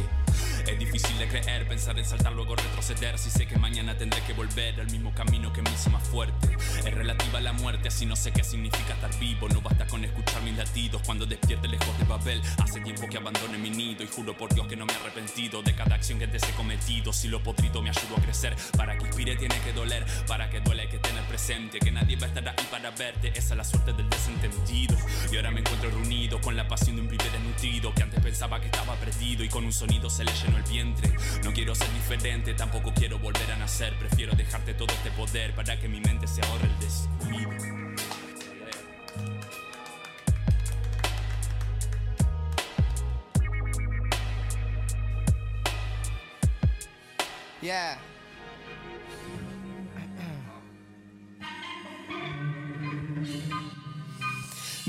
Es 0.68 0.80
difícil 0.80 1.18
de 1.18 1.28
creer, 1.28 1.68
pensar 1.68 1.98
en 1.98 2.06
saltar 2.06 2.34
luego 2.34 2.56
retroceder, 2.56 3.18
si 3.18 3.30
sé 3.30 3.48
que 3.48 3.58
mañana 3.58 3.98
tendré 3.98 4.22
que 4.22 4.34
volver 4.34 4.80
al 4.80 4.90
mismo 4.92 5.14
camino 5.14 5.27
que 5.58 5.62
me 5.62 5.72
hizo 5.72 5.90
más 5.90 6.08
fuerte. 6.08 6.56
Es 6.86 6.94
relativa 6.94 7.40
a 7.40 7.42
la 7.42 7.54
muerte, 7.54 7.88
así 7.88 8.06
no 8.06 8.16
sé 8.16 8.32
qué 8.32 8.44
significa 8.44 8.94
estar 8.94 9.18
vivo. 9.20 9.48
No 9.50 9.62
basta 9.62 9.86
con 9.88 10.04
escuchar 10.04 10.42
mis 10.44 10.56
latidos 10.56 11.02
cuando 11.06 11.26
despierte 11.26 11.68
lejos 11.68 11.98
de 11.98 12.06
Babel. 12.06 12.42
Hace 12.64 12.80
tiempo 12.82 13.08
que 13.08 13.18
abandoné 13.18 13.58
mi 13.58 13.70
nido 13.70 14.04
y 14.04 14.08
juro 14.08 14.38
por 14.38 14.54
Dios 14.54 14.68
que 14.68 14.76
no 14.76 14.86
me 14.86 14.94
he 14.94 14.96
arrepentido 14.96 15.62
de 15.62 15.74
cada 15.76 15.96
acción 15.96 16.20
que 16.20 16.28
te 16.28 16.38
he 16.38 16.52
cometido. 16.54 17.12
Si 17.12 17.28
lo 17.28 17.42
podrido 17.42 17.82
me 17.82 17.90
ayudó 17.90 18.18
a 18.18 18.22
crecer, 18.22 18.56
para 18.76 18.98
que 18.98 19.06
inspire 19.06 19.36
tiene 19.36 19.60
que 19.62 19.74
doler, 19.74 20.06
para 20.28 20.50
que 20.50 20.60
duele 20.60 20.84
hay 20.84 20.90
que 20.90 21.00
tener 21.00 21.24
presente 21.26 21.80
que 21.80 21.92
nadie 21.92 22.16
va 22.18 22.26
a 22.26 22.30
estar 22.30 22.48
ahí 22.48 22.68
para 22.70 22.92
verte. 22.92 23.30
Esa 23.30 23.54
es 23.54 23.58
la 23.58 23.64
suerte 23.64 23.94
del 23.94 24.10
desentendido. 24.10 24.96
Y 25.32 25.36
ahora 25.36 25.52
me 25.52 25.60
encuentro 25.60 25.90
reunido 25.90 26.40
con 26.42 26.56
la 26.56 26.68
pasión 26.68 26.96
de 26.96 27.02
un 27.02 27.08
pibe 27.08 27.30
desnutrido 27.32 27.94
que 27.94 28.04
antes 28.04 28.22
pensaba 28.22 28.60
que 28.60 28.68
estaba 28.68 28.96
perdido 28.96 29.44
y 29.44 29.50
con 29.50 29.66
un 29.66 29.74
sonido 29.74 30.10
se 30.10 30.24
le 30.24 30.32
llenó 30.34 30.58
el 30.58 30.64
vientre. 30.64 31.12
No 31.44 31.54
quiero 31.54 31.74
ser 31.76 31.92
diferente, 31.94 32.54
tampoco 32.54 32.94
quiero 32.94 33.18
volver 33.20 33.52
a 33.52 33.58
nacer. 33.58 33.98
Prefiero 33.98 34.36
dejarte 34.36 34.74
todo 34.74 34.94
este 34.94 35.07
poder 35.12 35.54
para 35.54 35.80
que 35.80 35.88
mi 35.88 36.00
mente 36.00 36.28
se 36.28 36.42
ahorre 36.42 36.68
el 36.68 36.80
descuido. 36.80 37.52
Yeah. 47.62 47.98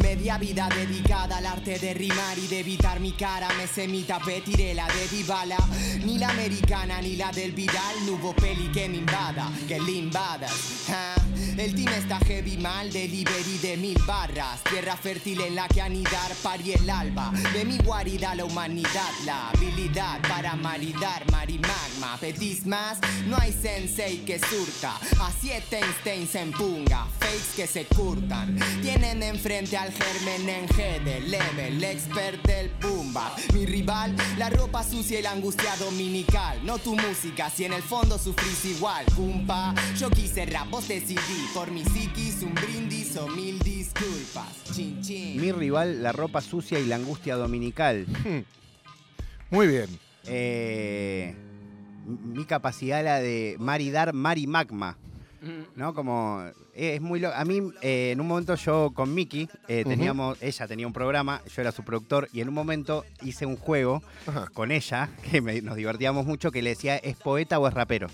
Media 0.09 0.39
vida 0.39 0.71
dedicada 0.75 1.37
al 1.37 1.45
arte 1.45 1.79
de 1.79 1.93
rimar 1.93 2.39
y 2.39 2.47
de 2.47 2.61
evitar 2.61 2.99
mi 2.99 3.13
cara 3.13 3.47
Me 3.59 3.67
semita 3.67 4.19
petiré 4.19 4.73
la 4.73 4.87
de 4.87 5.07
Dybala. 5.07 5.59
Ni 6.03 6.17
la 6.17 6.31
americana 6.31 7.03
ni 7.03 7.15
la 7.17 7.31
del 7.31 7.53
Vidal 7.53 8.07
No 8.07 8.13
hubo 8.13 8.33
peli 8.35 8.73
que 8.73 8.89
me 8.89 8.97
invada, 8.97 9.53
que 9.69 9.79
le 9.79 9.93
invadas 9.93 10.51
ah, 10.89 11.15
El 11.59 11.75
team 11.75 11.93
está 11.93 12.19
heavy 12.21 12.57
mal, 12.57 12.91
delivery 12.91 13.59
de 13.59 13.77
mil 13.77 13.99
barras. 14.07 14.63
Tierra 14.65 14.97
fértil 14.97 15.43
en 15.43 15.55
la 15.55 15.69
que 15.69 15.83
anidar 15.83 16.33
pari 16.43 16.73
el 16.73 16.89
alba. 16.89 17.31
De 17.53 17.67
mi 17.67 17.77
guarida 17.79 18.35
la 18.35 18.47
humanidad, 18.47 19.13
la 19.27 19.51
habilidad 19.51 20.21
para 20.23 20.57
maridar 20.57 21.31
Marimagma, 21.33 22.17
pedís 22.21 22.65
más, 22.65 22.99
no 23.27 23.37
hay 23.37 23.53
sensei 23.53 24.25
que 24.25 24.39
surta. 24.39 24.93
A 25.21 25.31
siete 25.39 25.81
Einstein 25.81 26.27
se 26.29 26.41
empunga, 26.41 27.07
fakes 27.19 27.55
que 27.57 27.67
se 27.67 27.85
curtan. 27.87 28.57
Tienen 28.81 29.23
enfrente 29.23 29.77
al 29.77 29.93
germen 29.99 30.49
en 30.49 30.69
G 30.69 31.03
del 31.05 31.31
level, 31.31 31.83
expert 31.85 32.43
del 32.47 32.71
pumba. 32.71 33.35
Mi 33.55 33.67
rival, 33.67 34.15
la 34.37 34.51
ropa 34.51 34.83
sucia 34.83 35.19
y 35.19 35.23
la 35.23 35.33
angustia 35.33 35.75
dominical. 35.77 36.65
No 36.65 36.79
tu 36.79 36.95
música, 36.95 37.51
si 37.51 37.65
en 37.65 37.73
el 37.73 37.83
fondo 37.83 38.19
sufrís 38.19 38.65
igual, 38.77 39.05
cumpa 39.17 39.75
Yo 39.99 40.11
quise 40.11 40.47
rap, 40.47 40.71
vos 40.71 40.87
decidí. 40.89 41.49
Por 41.55 41.71
mi 41.71 41.85
psiquis, 41.85 42.43
un 42.43 42.55
brindis 42.55 43.17
o 43.17 43.27
mil 43.29 43.59
disculpas. 43.61 44.65
Chin 44.73 45.01
chin. 45.03 45.41
Mi 45.41 45.53
rival, 45.53 46.03
la 46.03 46.13
ropa 46.13 46.41
sucia 46.41 46.79
y 46.79 46.87
la 46.87 46.97
angustia 46.97 47.37
dominical. 47.37 48.07
Muy 49.51 49.67
bien. 49.67 49.87
Eh, 50.25 51.35
mi 52.07 52.45
capacidad 52.45 53.03
la 53.03 53.21
de 53.21 53.57
maridar 53.59 54.13
Mari 54.13 54.47
Magma. 54.47 54.97
¿No? 55.77 55.95
Como. 55.95 56.43
eh, 56.75 56.95
es 56.97 57.01
muy 57.01 57.21
lo- 57.21 57.33
A 57.35 57.45
mí, 57.45 57.61
eh, 57.83 58.11
en 58.13 58.21
un 58.21 58.27
momento, 58.27 58.55
yo 58.57 58.91
con 58.95 59.15
Miki, 59.15 59.49
eh, 59.69 59.85
teníamos. 59.87 60.37
Ella 60.43 60.67
tenía 60.67 60.87
un 60.87 60.93
programa, 60.93 61.43
yo 61.55 61.63
era 61.63 61.71
su 61.73 61.85
productor, 61.85 62.29
y 62.33 62.41
en 62.41 62.49
un 62.49 62.55
momento 62.55 63.05
hice 63.23 63.47
un 63.47 63.57
juego 63.57 64.03
Ajá. 64.27 64.49
con 64.53 64.71
ella, 64.73 65.11
que 65.31 65.41
me- 65.41 65.61
nos 65.63 65.77
divertíamos 65.77 66.27
mucho, 66.27 66.51
que 66.51 66.63
le 66.63 66.71
decía, 66.71 66.97
¿es 66.97 67.17
poeta 67.17 67.59
o 67.59 67.69
es 67.69 67.75
rapero? 67.75 68.09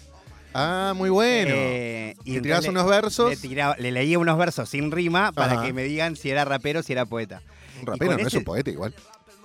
Ah, 0.56 0.92
muy 0.96 1.10
bueno. 1.10 1.52
Eh, 1.54 2.14
¿Le 2.24 2.36
entonces 2.36 2.42
tirabas 2.42 2.68
unos 2.68 2.86
versos? 2.86 3.30
Le, 3.30 3.36
tiraba- 3.36 3.76
le 3.76 3.90
leía 3.90 4.18
unos 4.18 4.38
versos 4.38 4.68
sin 4.68 4.92
rima 4.92 5.32
para 5.32 5.54
Ajá. 5.54 5.62
que 5.64 5.72
me 5.72 5.82
digan 5.82 6.14
si 6.16 6.30
era 6.30 6.44
rapero 6.44 6.80
o 6.80 6.82
si 6.82 6.92
era 6.92 7.06
poeta. 7.06 7.42
un 7.76 7.82
y 7.82 7.86
rapero, 7.86 8.16
no 8.18 8.26
es 8.28 8.34
un 8.34 8.44
poeta 8.44 8.70
igual. 8.70 8.94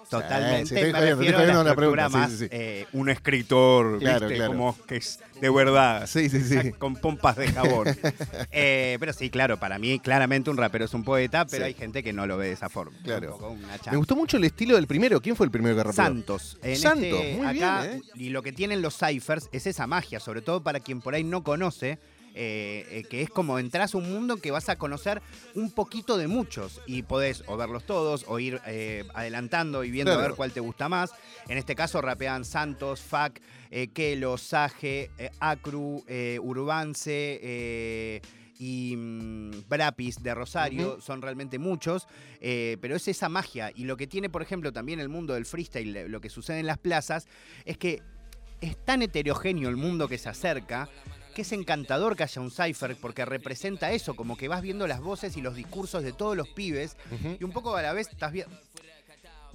Totalmente. 0.10 0.66
Sí, 0.70 0.76
sí, 0.76 0.82
estoy 0.82 0.92
me 1.02 1.10
refiero 1.16 1.38
a 1.70 1.76
pregunta, 1.76 2.10
más 2.10 2.32
sí, 2.32 2.48
eh, 2.50 2.86
un 2.94 3.10
escritor, 3.10 4.00
Claro, 4.00 4.28
¿viste? 4.28 4.36
claro. 4.36 4.52
Como 4.52 4.78
que 4.88 4.98
es 4.98 5.20
de 5.40 5.50
verdad. 5.50 6.08
Sí, 6.08 6.30
sí, 6.30 6.42
sí. 6.42 6.72
Con 6.74 6.96
pompas 6.96 7.36
de 7.38 7.48
jabón. 7.52 7.88
Eh, 8.52 8.98
pero 9.00 9.14
sí, 9.14 9.30
claro, 9.30 9.58
para 9.60 9.78
mí 9.80 10.00
claramente 10.00 10.50
un 10.50 10.58
rapero 10.58 10.86
es 10.86 10.94
un 10.94 11.04
poeta, 11.04 11.46
pero 11.46 11.66
hay 11.66 11.74
gente 11.74 12.04
que 12.04 12.12
no 12.14 12.26
lo 12.26 12.38
ve 12.38 12.48
de 12.48 12.54
esa 12.54 12.70
forma. 12.70 12.98
Claro. 13.04 13.38
Me 13.92 13.98
gustó 13.98 14.16
mucho 14.16 14.38
el 14.38 14.44
estilo 14.44 14.76
del 14.76 14.88
primero. 14.88 15.22
¿Quién 15.22 15.36
fue 15.36 15.46
el 15.46 15.52
primero 15.52 15.76
que 15.76 15.84
rapeó? 15.84 15.94
Santos. 15.96 16.58
En 16.64 16.78
Santos, 16.78 17.04
este- 17.04 17.38
muy 17.38 17.46
acá, 17.48 17.82
bien, 17.84 17.98
¿eh? 17.98 18.02
Y 18.16 18.30
lo 18.30 18.42
que 18.42 18.52
tienen 18.52 18.82
los 18.82 18.98
ciphers 18.98 19.50
es 19.52 19.68
esa 19.68 19.88
magia, 19.88 20.20
sobre 20.20 20.42
todo 20.42 20.62
para 20.64 20.80
quien 20.80 21.02
por 21.02 21.14
ahí 21.14 21.24
no 21.24 21.44
conoce, 21.44 22.00
eh, 22.36 22.86
eh, 22.90 23.04
que 23.10 23.22
es 23.22 23.30
como 23.30 23.60
entras 23.60 23.94
a 23.94 23.98
un 23.98 24.12
mundo 24.12 24.38
que 24.38 24.52
vas 24.52 24.70
a 24.70 24.78
conocer 24.78 25.22
un 25.56 25.72
poquito 25.72 26.18
de 26.18 26.28
muchos 26.28 26.82
y 26.86 27.04
podés 27.04 27.44
o 27.48 27.58
verlos 27.58 27.86
todos 27.86 28.26
o 28.28 28.40
ir 28.40 28.62
eh, 28.66 29.04
adelantando 29.14 29.84
y 29.84 29.92
viendo 29.92 30.14
a 30.14 30.18
ver 30.18 30.34
cuál 30.34 30.52
te 30.52 30.60
gusta 30.60 30.90
más. 30.90 31.12
En 31.48 31.58
este 31.58 31.76
caso 31.76 32.02
rapean 32.02 32.46
Santos, 32.46 33.02
Fac, 33.02 33.42
Kelo, 33.94 34.38
Sage, 34.38 35.12
Acru, 35.40 36.04
Urbance, 36.42 37.40
y 38.60 38.94
mm, 38.96 39.70
Brapis 39.70 40.22
de 40.22 40.36
Rosario, 40.36 41.00
son 41.02 41.22
realmente 41.22 41.58
muchos, 41.58 42.08
eh, 42.42 42.78
pero 42.82 42.96
es 42.96 43.08
esa 43.08 43.30
magia. 43.30 43.72
Y 43.74 43.86
lo 43.86 43.98
que 43.98 44.06
tiene, 44.06 44.30
por 44.30 44.42
ejemplo, 44.42 44.72
también 44.74 45.00
el 45.00 45.10
mundo 45.10 45.34
del 45.34 45.46
freestyle, 45.46 46.10
lo 46.10 46.22
que 46.22 46.30
sucede 46.30 46.60
en 46.60 46.68
las 46.68 46.78
plazas, 46.78 47.28
es 47.66 47.78
que 47.78 48.04
es 48.62 48.78
tan 48.84 49.02
heterogéneo 49.02 49.70
el 49.70 49.78
mundo 49.78 50.10
que 50.10 50.18
se 50.18 50.28
acerca 50.28 50.90
que 51.40 51.44
es 51.44 51.54
encantador 51.54 52.18
que 52.18 52.24
haya 52.24 52.42
un 52.42 52.52
cipher 52.52 52.98
porque 53.00 53.24
representa 53.24 53.94
eso, 53.94 54.14
como 54.14 54.36
que 54.36 54.50
vas 54.50 54.62
viendo 54.62 54.88
las 54.88 55.00
voces 55.00 55.38
y 55.38 55.42
los 55.42 55.56
discursos 55.56 56.04
de 56.04 56.12
todos 56.12 56.36
los 56.36 56.50
pibes 56.50 56.98
y 57.40 57.46
un 57.46 57.52
poco 57.52 57.74
a 57.78 57.82
la 57.82 57.94
vez 57.94 58.10
estás 58.10 58.34
viendo... 58.34 58.54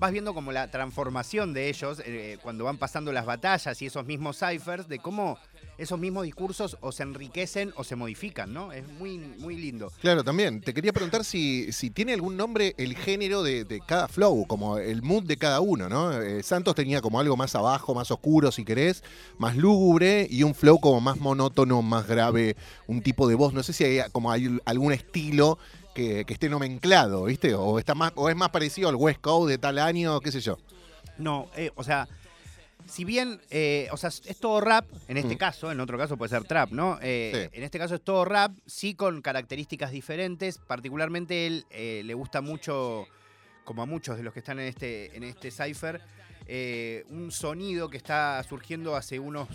Vas 0.04 0.12
viendo 0.12 0.34
como 0.34 0.52
la 0.52 0.70
transformación 0.70 1.54
de 1.54 1.70
ellos 1.70 2.02
eh, 2.04 2.36
cuando 2.42 2.64
van 2.64 2.76
pasando 2.76 3.10
las 3.10 3.24
batallas 3.24 3.80
y 3.80 3.86
esos 3.86 4.04
mismos 4.04 4.38
ciphers, 4.38 4.86
de 4.86 4.98
cómo 4.98 5.38
esos 5.78 5.98
mismos 5.98 6.24
discursos 6.24 6.76
o 6.82 6.92
se 6.92 7.04
enriquecen 7.04 7.72
o 7.76 7.84
se 7.84 7.96
modifican, 7.96 8.52
¿no? 8.52 8.70
Es 8.70 8.86
muy, 8.86 9.16
muy 9.16 9.56
lindo. 9.56 9.90
Claro, 10.02 10.22
también. 10.22 10.60
Te 10.60 10.74
quería 10.74 10.92
preguntar 10.92 11.24
si, 11.24 11.72
si 11.72 11.88
tiene 11.88 12.12
algún 12.12 12.36
nombre 12.36 12.74
el 12.76 12.94
género 12.96 13.42
de, 13.42 13.80
cada 13.86 14.06
flow, 14.06 14.44
como 14.46 14.76
el 14.76 15.00
mood 15.00 15.22
de 15.22 15.38
cada 15.38 15.60
uno, 15.60 15.88
¿no? 15.88 16.20
Eh, 16.20 16.42
Santos 16.42 16.74
tenía 16.74 17.00
como 17.00 17.18
algo 17.18 17.34
más 17.38 17.54
abajo, 17.54 17.94
más 17.94 18.10
oscuro, 18.10 18.52
si 18.52 18.62
querés, 18.62 19.02
más 19.38 19.56
lúgubre, 19.56 20.26
y 20.28 20.42
un 20.42 20.54
flow 20.54 20.80
como 20.80 21.00
más 21.00 21.16
monótono, 21.16 21.80
más 21.80 22.06
grave, 22.06 22.56
un 22.86 23.00
tipo 23.00 23.26
de 23.26 23.36
voz. 23.36 23.54
No 23.54 23.62
sé 23.62 23.72
si 23.72 23.84
hay 23.84 24.00
como 24.12 24.30
hay 24.30 24.58
algún 24.66 24.92
estilo 24.92 25.58
que, 25.94 26.24
que 26.24 26.32
esté 26.34 26.48
nomenclado, 26.48 27.24
¿viste? 27.24 27.54
O 27.54 27.78
está 27.78 27.94
más, 27.94 28.12
o 28.16 28.28
es 28.28 28.36
más 28.36 28.50
parecido 28.50 28.88
al 28.88 28.96
West 28.96 29.20
Coast 29.20 29.48
de 29.48 29.58
tal 29.58 29.78
año, 29.78 30.20
qué 30.20 30.32
sé 30.32 30.40
yo. 30.40 30.58
No, 31.18 31.48
eh, 31.56 31.70
o 31.76 31.84
sea, 31.84 32.08
si 32.86 33.04
bien, 33.04 33.40
eh, 33.50 33.88
o 33.92 33.96
sea, 33.96 34.08
es 34.10 34.38
todo 34.40 34.60
rap, 34.60 34.86
en 35.08 35.16
este 35.16 35.36
Mm. 35.36 35.38
caso, 35.38 35.72
en 35.72 35.80
otro 35.80 35.96
caso 35.96 36.16
puede 36.16 36.28
ser 36.30 36.44
trap, 36.44 36.72
¿no? 36.72 36.98
Eh, 37.00 37.48
Sí. 37.52 37.56
En 37.58 37.62
este 37.64 37.78
caso 37.78 37.94
es 37.94 38.02
todo 38.02 38.24
rap, 38.24 38.52
sí 38.66 38.94
con 38.94 39.22
características 39.22 39.90
diferentes. 39.92 40.58
Particularmente 40.58 41.46
él 41.46 41.64
eh, 41.70 42.02
le 42.04 42.14
gusta 42.14 42.40
mucho, 42.40 43.06
como 43.64 43.82
a 43.82 43.86
muchos 43.86 44.16
de 44.16 44.22
los 44.24 44.34
que 44.34 44.40
están 44.40 44.58
en 44.58 44.66
este, 44.66 45.16
en 45.16 45.22
este 45.22 45.50
cipher, 45.50 46.02
un 47.08 47.30
sonido 47.30 47.88
que 47.88 47.96
está 47.96 48.42
surgiendo 48.46 48.96
hace 48.96 49.18
unos 49.18 49.48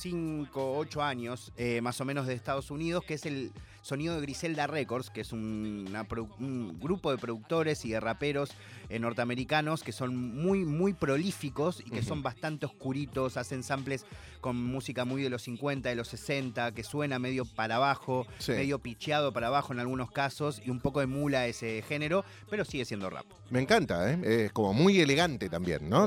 5, 0.00 0.76
8 0.78 1.00
años, 1.02 1.52
más 1.80 2.00
o 2.00 2.04
menos 2.04 2.26
de 2.26 2.34
Estados 2.34 2.70
Unidos, 2.72 3.04
que 3.04 3.14
es 3.14 3.24
el 3.26 3.52
sonido 3.84 4.14
de 4.16 4.22
Griselda 4.22 4.66
Records, 4.66 5.10
que 5.10 5.20
es 5.20 5.32
un, 5.32 5.84
una 5.90 6.08
produ- 6.08 6.30
un 6.40 6.80
grupo 6.80 7.10
de 7.10 7.18
productores 7.18 7.84
y 7.84 7.90
de 7.90 8.00
raperos 8.00 8.50
eh, 8.88 8.98
norteamericanos 8.98 9.82
que 9.82 9.92
son 9.92 10.16
muy, 10.16 10.64
muy 10.64 10.94
prolíficos 10.94 11.82
y 11.84 11.90
que 11.90 12.02
son 12.02 12.22
bastante 12.22 12.64
oscuritos, 12.66 13.36
hacen 13.36 13.62
samples 13.62 14.06
con 14.40 14.56
música 14.56 15.04
muy 15.04 15.22
de 15.22 15.28
los 15.30 15.42
50, 15.42 15.88
de 15.90 15.94
los 15.96 16.08
60, 16.08 16.72
que 16.72 16.82
suena 16.82 17.18
medio 17.18 17.44
para 17.44 17.76
abajo, 17.76 18.26
Sí. 18.38 18.52
medio 18.52 18.78
picheado 18.78 19.32
para 19.32 19.48
abajo 19.48 19.72
en 19.74 19.80
algunos 19.80 20.10
casos, 20.10 20.62
y 20.64 20.70
un 20.70 20.80
poco 20.80 21.02
emula 21.02 21.46
ese 21.46 21.82
género, 21.86 22.24
pero 22.50 22.64
sigue 22.64 22.84
siendo 22.86 23.10
rap. 23.10 23.26
Me 23.50 23.60
encanta, 23.60 24.10
¿eh? 24.12 24.44
Es 24.46 24.52
como 24.52 24.72
muy 24.72 24.98
elegante 25.00 25.48
también, 25.50 25.88
¿no? 25.90 26.06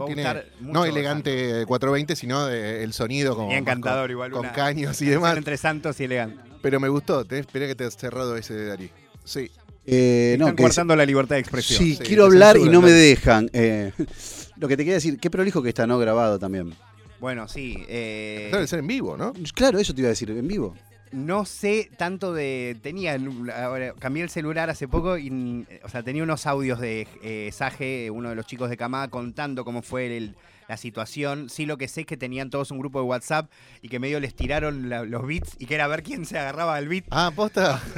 No 0.62 0.86
elegante 0.86 1.66
420, 1.68 2.16
sino 2.16 2.50
eh, 2.50 2.84
el 2.84 2.94
sonido 2.94 3.36
como. 3.36 3.52
Y 3.52 3.56
encantador 3.56 4.06
con, 4.06 4.12
igual, 4.12 4.32
Con 4.32 4.40
una- 4.42 4.52
caños 4.54 5.02
y 5.02 5.06
demás. 5.06 5.38
Entre 5.38 5.58
santos 5.58 6.00
y 6.00 6.06
elegante. 6.06 6.42
Pero 6.62 6.80
me 6.80 6.90
gustó, 6.90 7.24
te 7.26 7.40
esperé 7.40 7.68
que 7.68 7.76
te 7.76 7.86
has 7.86 7.96
cerrado 7.98 8.36
ese 8.38 8.54
de 8.54 8.66
Darí. 8.68 8.90
Sí. 9.24 9.50
Eh, 9.86 10.36
no, 10.38 10.46
Están 10.46 10.56
que 10.58 10.64
cortando 10.64 10.96
la 10.96 11.06
libertad 11.06 11.36
de 11.36 11.42
expresión. 11.42 11.80
Sí, 11.80 11.96
Sí, 11.96 12.04
quiero 12.04 12.26
hablar 12.26 12.58
y 12.58 12.66
no 12.66 12.82
me 12.82 12.90
¿no? 12.90 12.96
dejan. 12.96 13.50
Eh, 13.54 13.92
lo 14.58 14.68
que 14.68 14.76
te 14.76 14.84
quería 14.84 14.96
decir, 14.96 15.18
qué 15.20 15.30
prolijo 15.30 15.62
que 15.64 15.70
está, 15.70 15.88
¿no? 15.88 15.98
Grabado 15.98 16.38
también. 16.40 16.74
Bueno, 17.20 17.48
sí. 17.48 17.78
eh, 17.88 18.50
Debe 18.52 18.68
ser 18.68 18.80
en 18.80 18.88
vivo, 18.88 19.16
¿no? 19.18 19.34
Claro, 19.54 19.80
eso 19.80 19.94
te 19.94 20.02
iba 20.02 20.08
a 20.08 20.12
decir, 20.12 20.30
en 20.30 20.48
vivo. 20.48 20.76
No 21.14 21.46
sé 21.46 21.90
tanto 21.98 22.34
de. 22.34 22.76
Tenía. 22.84 23.18
Ahora, 23.64 23.94
cambié 23.98 24.24
el 24.24 24.30
celular 24.30 24.70
hace 24.70 24.90
poco 24.90 25.18
y. 25.18 25.66
O 25.84 25.90
sea, 25.90 26.04
tenía 26.04 26.22
unos 26.22 26.46
audios 26.46 26.82
de 26.82 27.08
eh, 27.24 27.50
Sage, 27.54 28.12
uno 28.12 28.30
de 28.30 28.36
los 28.36 28.46
chicos 28.46 28.70
de 28.70 28.76
Camada, 28.76 29.08
contando 29.08 29.64
cómo 29.64 29.82
fue 29.82 30.18
el- 30.18 30.36
la 30.68 30.78
situación. 30.78 31.50
Sí, 31.50 31.66
lo 31.66 31.78
que 31.78 31.88
sé 31.88 32.02
es 32.02 32.08
que 32.08 32.18
tenían 32.18 32.50
todos 32.50 32.72
un 32.72 32.80
grupo 32.80 33.00
de 33.00 33.06
WhatsApp 33.06 33.50
y 33.82 33.90
que 33.90 34.00
medio 34.00 34.20
les 34.20 34.36
tiraron 34.36 34.90
la- 34.90 35.04
los 35.04 35.26
beats 35.26 35.56
y 35.60 35.66
que 35.66 35.76
era 35.76 35.88
ver 35.88 36.04
quién 36.04 36.26
se 36.26 36.38
agarraba 36.38 36.76
al 36.76 36.88
beat. 36.88 37.06
Ah, 37.10 37.32
posta. 37.36 37.80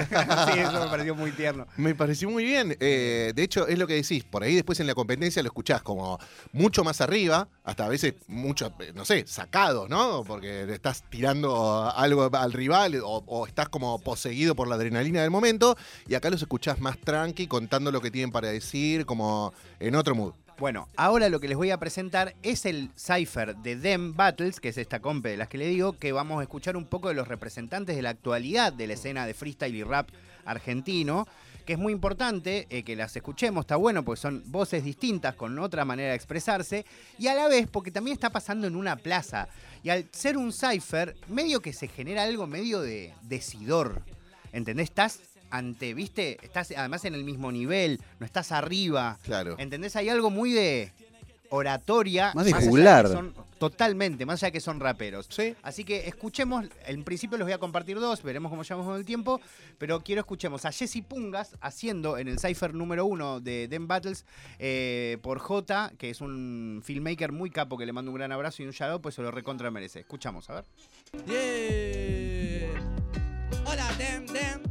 sí, 0.53 0.59
eso 0.59 0.83
me 0.83 0.89
pareció 0.89 1.15
muy 1.15 1.31
tierno. 1.31 1.65
Me 1.77 1.95
pareció 1.95 2.29
muy 2.29 2.43
bien. 2.43 2.75
Eh, 2.79 3.33
de 3.35 3.43
hecho, 3.43 3.67
es 3.67 3.77
lo 3.79 3.87
que 3.87 3.95
decís. 3.95 4.23
Por 4.23 4.43
ahí 4.43 4.55
después 4.55 4.79
en 4.79 4.87
la 4.87 4.93
competencia 4.95 5.41
lo 5.41 5.47
escuchás 5.47 5.81
como 5.81 6.19
mucho 6.51 6.83
más 6.83 7.01
arriba, 7.01 7.47
hasta 7.63 7.85
a 7.85 7.89
veces 7.89 8.13
mucho, 8.27 8.73
eh, 8.79 8.91
no 8.95 9.05
sé, 9.05 9.25
sacado, 9.27 9.87
¿no? 9.87 10.23
Porque 10.25 10.65
le 10.65 10.73
estás 10.73 11.03
tirando 11.09 11.89
algo 11.95 12.29
al 12.35 12.53
rival 12.53 12.95
o, 13.03 13.23
o 13.25 13.47
estás 13.47 13.69
como 13.69 13.99
poseído 13.99 14.55
por 14.55 14.67
la 14.67 14.75
adrenalina 14.75 15.21
del 15.21 15.31
momento. 15.31 15.75
Y 16.07 16.13
acá 16.15 16.29
los 16.29 16.41
escuchás 16.41 16.79
más 16.79 16.97
tranqui, 16.99 17.47
contando 17.47 17.91
lo 17.91 18.01
que 18.01 18.11
tienen 18.11 18.31
para 18.31 18.49
decir, 18.49 19.05
como 19.05 19.53
en 19.79 19.95
otro 19.95 20.13
mood. 20.15 20.33
Bueno, 20.59 20.89
ahora 20.97 21.29
lo 21.29 21.39
que 21.39 21.47
les 21.47 21.55
voy 21.55 21.71
a 21.71 21.79
presentar 21.79 22.35
es 22.43 22.65
el 22.65 22.91
cipher 22.97 23.55
de 23.55 23.77
Dem 23.77 24.13
Battles, 24.13 24.59
que 24.59 24.67
es 24.67 24.77
esta 24.77 24.99
compe 24.99 25.29
de 25.29 25.37
las 25.37 25.47
que 25.47 25.57
le 25.57 25.67
digo, 25.67 25.93
que 25.93 26.11
vamos 26.11 26.41
a 26.41 26.43
escuchar 26.43 26.75
un 26.75 26.83
poco 26.83 27.07
de 27.07 27.13
los 27.13 27.29
representantes 27.29 27.95
de 27.95 28.01
la 28.01 28.09
actualidad 28.09 28.73
de 28.73 28.87
la 28.87 28.95
escena 28.95 29.25
de 29.25 29.33
freestyle 29.33 29.73
y 29.73 29.83
rap 29.83 30.09
argentino, 30.43 31.29
que 31.65 31.73
es 31.73 31.79
muy 31.79 31.93
importante 31.93 32.67
eh, 32.69 32.83
que 32.83 32.97
las 32.97 33.15
escuchemos, 33.15 33.61
está 33.61 33.77
bueno 33.77 34.03
porque 34.03 34.19
son 34.19 34.43
voces 34.47 34.83
distintas 34.83 35.33
con 35.35 35.57
otra 35.59 35.85
manera 35.85 36.09
de 36.09 36.15
expresarse, 36.15 36.85
y 37.17 37.27
a 37.27 37.35
la 37.35 37.47
vez 37.47 37.65
porque 37.71 37.89
también 37.89 38.15
está 38.15 38.29
pasando 38.29 38.67
en 38.67 38.75
una 38.75 38.97
plaza, 38.97 39.47
y 39.81 39.91
al 39.91 40.09
ser 40.11 40.35
un 40.35 40.51
cipher, 40.51 41.15
medio 41.29 41.61
que 41.61 41.71
se 41.71 41.87
genera 41.87 42.23
algo 42.23 42.47
medio 42.47 42.81
de 42.81 43.13
decidor, 43.21 44.01
¿entendés? 44.51 44.89
Estás 44.89 45.21
ante, 45.51 45.93
viste, 45.93 46.37
estás 46.41 46.71
además 46.75 47.05
en 47.05 47.15
el 47.15 47.23
mismo 47.23 47.51
nivel, 47.51 47.99
no 48.19 48.25
estás 48.25 48.51
arriba, 48.51 49.17
Claro. 49.23 49.55
¿Entendés? 49.59 49.95
Hay 49.95 50.09
algo 50.09 50.29
muy 50.29 50.51
de 50.53 50.91
oratoria. 51.51 52.31
Más 52.35 52.45
de 52.45 52.53
allá 52.53 52.67
juglar. 52.69 53.05
que 53.07 53.11
son- 53.13 53.33
totalmente, 53.57 54.25
más 54.25 54.41
allá 54.41 54.49
de 54.49 54.51
que 54.53 54.59
son 54.61 54.79
raperos. 54.79 55.25
Sí. 55.29 55.55
Así 55.63 55.83
que 55.83 56.07
escuchemos, 56.07 56.65
en 56.85 57.03
principio 57.03 57.37
les 57.37 57.45
voy 57.45 57.51
a 57.53 57.57
compartir 57.57 57.99
dos, 57.99 58.21
veremos 58.23 58.49
cómo 58.51 58.61
llevamos 58.63 58.85
con 58.87 58.95
el 58.97 59.03
tiempo, 59.03 59.41
pero 59.79 60.01
quiero 60.01 60.21
escuchemos 60.21 60.63
a 60.65 60.71
Jesse 60.71 61.01
Pungas 61.05 61.55
haciendo 61.59 62.17
en 62.19 62.27
el 62.29 62.39
cipher 62.39 62.73
número 62.73 63.05
uno 63.05 63.39
de 63.41 63.67
Dem 63.67 63.87
Battles 63.87 64.25
eh, 64.59 65.17
por 65.23 65.39
J, 65.39 65.91
que 65.97 66.11
es 66.11 66.21
un 66.21 66.81
filmmaker 66.85 67.31
muy 67.33 67.49
capo 67.49 67.77
que 67.77 67.85
le 67.85 67.91
mando 67.93 68.11
un 68.11 68.17
gran 68.17 68.31
abrazo 68.31 68.61
y 68.63 68.65
un 68.67 68.71
shout 68.71 69.01
pues 69.01 69.15
se 69.15 69.21
lo 69.23 69.31
recontra 69.31 69.71
merece. 69.71 70.01
Escuchamos, 70.01 70.49
a 70.51 70.53
ver. 70.53 70.65
Yeah. 71.27 72.69
Hola, 73.65 73.91
Dem 73.97 74.25
Dem, 74.27 74.61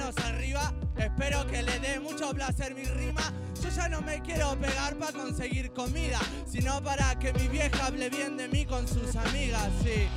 arriba. 0.00 0.72
Espero 0.96 1.46
que 1.46 1.62
le 1.62 1.78
dé 1.80 2.00
mucho 2.00 2.30
placer 2.32 2.74
mi 2.74 2.84
rima. 2.84 3.32
Yo 3.62 3.68
ya 3.68 3.88
no 3.88 4.00
me 4.00 4.20
quiero 4.22 4.56
pegar 4.58 4.96
para 4.96 5.12
conseguir 5.12 5.72
comida, 5.72 6.18
sino 6.46 6.82
para 6.82 7.18
que 7.18 7.32
mi 7.34 7.48
vieja 7.48 7.86
hable 7.86 8.08
bien 8.08 8.36
de 8.36 8.48
mí 8.48 8.64
con 8.64 8.88
sus 8.88 9.14
amigas, 9.16 9.68
sí. 9.82 10.08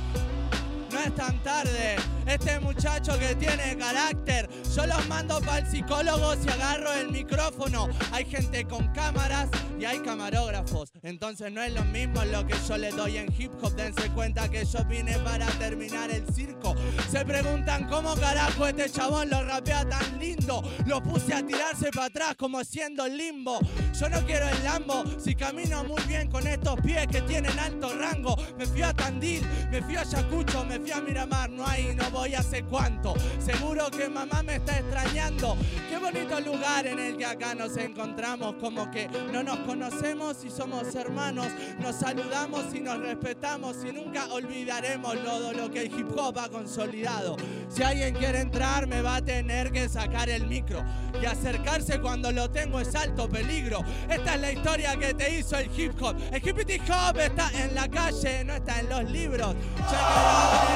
No 0.96 1.02
es 1.02 1.14
tan 1.14 1.38
tarde, 1.42 1.96
este 2.26 2.58
muchacho 2.58 3.18
que 3.18 3.34
tiene 3.34 3.76
carácter, 3.76 4.48
yo 4.74 4.86
los 4.86 5.06
mando 5.08 5.40
para 5.40 5.58
el 5.58 5.66
psicólogo 5.66 6.34
si 6.36 6.48
agarro 6.48 6.90
el 6.94 7.10
micrófono. 7.10 7.90
Hay 8.12 8.24
gente 8.24 8.64
con 8.64 8.88
cámaras 8.94 9.50
y 9.78 9.84
hay 9.84 9.98
camarógrafos, 9.98 10.90
entonces 11.02 11.52
no 11.52 11.62
es 11.62 11.74
lo 11.74 11.84
mismo 11.84 12.24
lo 12.24 12.46
que 12.46 12.54
yo 12.66 12.78
le 12.78 12.92
doy 12.92 13.18
en 13.18 13.30
hip 13.38 13.52
hop. 13.60 13.74
Dense 13.76 14.08
cuenta 14.12 14.48
que 14.48 14.64
yo 14.64 14.82
vine 14.86 15.18
para 15.18 15.44
terminar 15.58 16.10
el 16.10 16.26
circo. 16.34 16.74
Se 17.10 17.26
preguntan 17.26 17.86
cómo 17.88 18.14
carajo 18.14 18.66
este 18.66 18.88
chabón 18.88 19.28
lo 19.28 19.44
rapea 19.44 19.86
tan 19.86 20.18
lindo. 20.18 20.62
Lo 20.86 21.02
puse 21.02 21.34
a 21.34 21.44
tirarse 21.44 21.90
para 21.90 22.06
atrás 22.06 22.36
como 22.38 22.64
siendo 22.64 23.06
limbo. 23.06 23.58
Yo 24.00 24.08
no 24.08 24.24
quiero 24.24 24.48
el 24.48 24.64
Lambo, 24.64 25.04
si 25.18 25.34
camino 25.34 25.84
muy 25.84 26.02
bien 26.04 26.30
con 26.30 26.46
estos 26.46 26.80
pies 26.80 27.06
que 27.06 27.20
tienen 27.22 27.58
alto 27.58 27.94
rango. 27.94 28.34
Me 28.56 28.64
fui 28.64 28.80
a 28.80 28.94
Tandil, 28.94 29.46
me 29.70 29.82
fui 29.82 29.96
a 29.96 30.00
Ayacucho, 30.00 30.64
me 30.64 30.78
fui 30.80 30.85
a 30.92 31.00
Miramar, 31.00 31.50
no 31.50 31.66
hay, 31.66 31.94
no 31.94 32.10
voy 32.10 32.34
hace 32.34 32.62
cuánto. 32.62 33.14
Seguro 33.38 33.90
que 33.90 34.08
mamá 34.08 34.42
me 34.42 34.56
está 34.56 34.78
extrañando. 34.78 35.56
Qué 35.88 35.98
bonito 35.98 36.40
lugar 36.40 36.86
en 36.86 36.98
el 36.98 37.16
que 37.16 37.26
acá 37.26 37.54
nos 37.54 37.76
encontramos, 37.76 38.54
como 38.60 38.90
que 38.90 39.08
no 39.32 39.42
nos 39.42 39.58
conocemos 39.60 40.44
y 40.44 40.50
somos 40.50 40.94
hermanos. 40.94 41.48
Nos 41.80 41.96
saludamos 41.96 42.74
y 42.74 42.80
nos 42.80 42.98
respetamos 42.98 43.76
y 43.84 43.92
nunca 43.92 44.26
olvidaremos 44.32 45.22
todo 45.24 45.52
lo 45.52 45.70
que 45.70 45.82
el 45.82 45.98
hip 45.98 46.08
hop 46.16 46.38
ha 46.38 46.48
consolidado. 46.48 47.36
Si 47.68 47.82
alguien 47.82 48.14
quiere 48.14 48.40
entrar, 48.40 48.86
me 48.86 49.02
va 49.02 49.16
a 49.16 49.24
tener 49.24 49.72
que 49.72 49.88
sacar 49.88 50.28
el 50.28 50.46
micro 50.46 50.84
y 51.20 51.26
acercarse 51.26 52.00
cuando 52.00 52.30
lo 52.32 52.50
tengo 52.50 52.80
es 52.80 52.94
alto 52.94 53.28
peligro. 53.28 53.80
Esta 54.08 54.34
es 54.34 54.40
la 54.40 54.52
historia 54.52 54.96
que 54.96 55.14
te 55.14 55.38
hizo 55.38 55.56
el 55.58 55.70
hip 55.78 56.00
hop. 56.00 56.16
El 56.32 56.46
hip 56.46 56.58
hop 56.90 57.18
está 57.18 57.50
en 57.52 57.74
la 57.74 57.88
calle, 57.88 58.44
no 58.44 58.54
está 58.54 58.80
en 58.80 58.88
los 58.88 59.10
libros. 59.10 59.54
Check 59.76 60.00
it 60.00 60.16
out, 60.16 60.75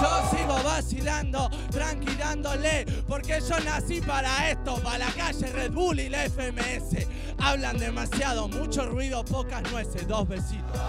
Yo 0.00 0.30
sigo 0.36 0.62
vacilando, 0.64 1.50
tranquilándole, 1.70 2.86
porque 3.06 3.38
yo 3.46 3.58
nací 3.60 4.00
para 4.00 4.50
esto, 4.50 4.76
para 4.82 4.98
la 4.98 5.12
calle 5.12 5.46
Red 5.52 5.72
Bull 5.72 6.00
y 6.00 6.08
la 6.08 6.24
FMS. 6.28 7.06
Hablan 7.38 7.78
demasiado, 7.78 8.48
mucho 8.48 8.86
ruido, 8.88 9.24
pocas 9.24 9.62
nueces, 9.70 10.06
dos 10.08 10.26
besitos. 10.28 10.80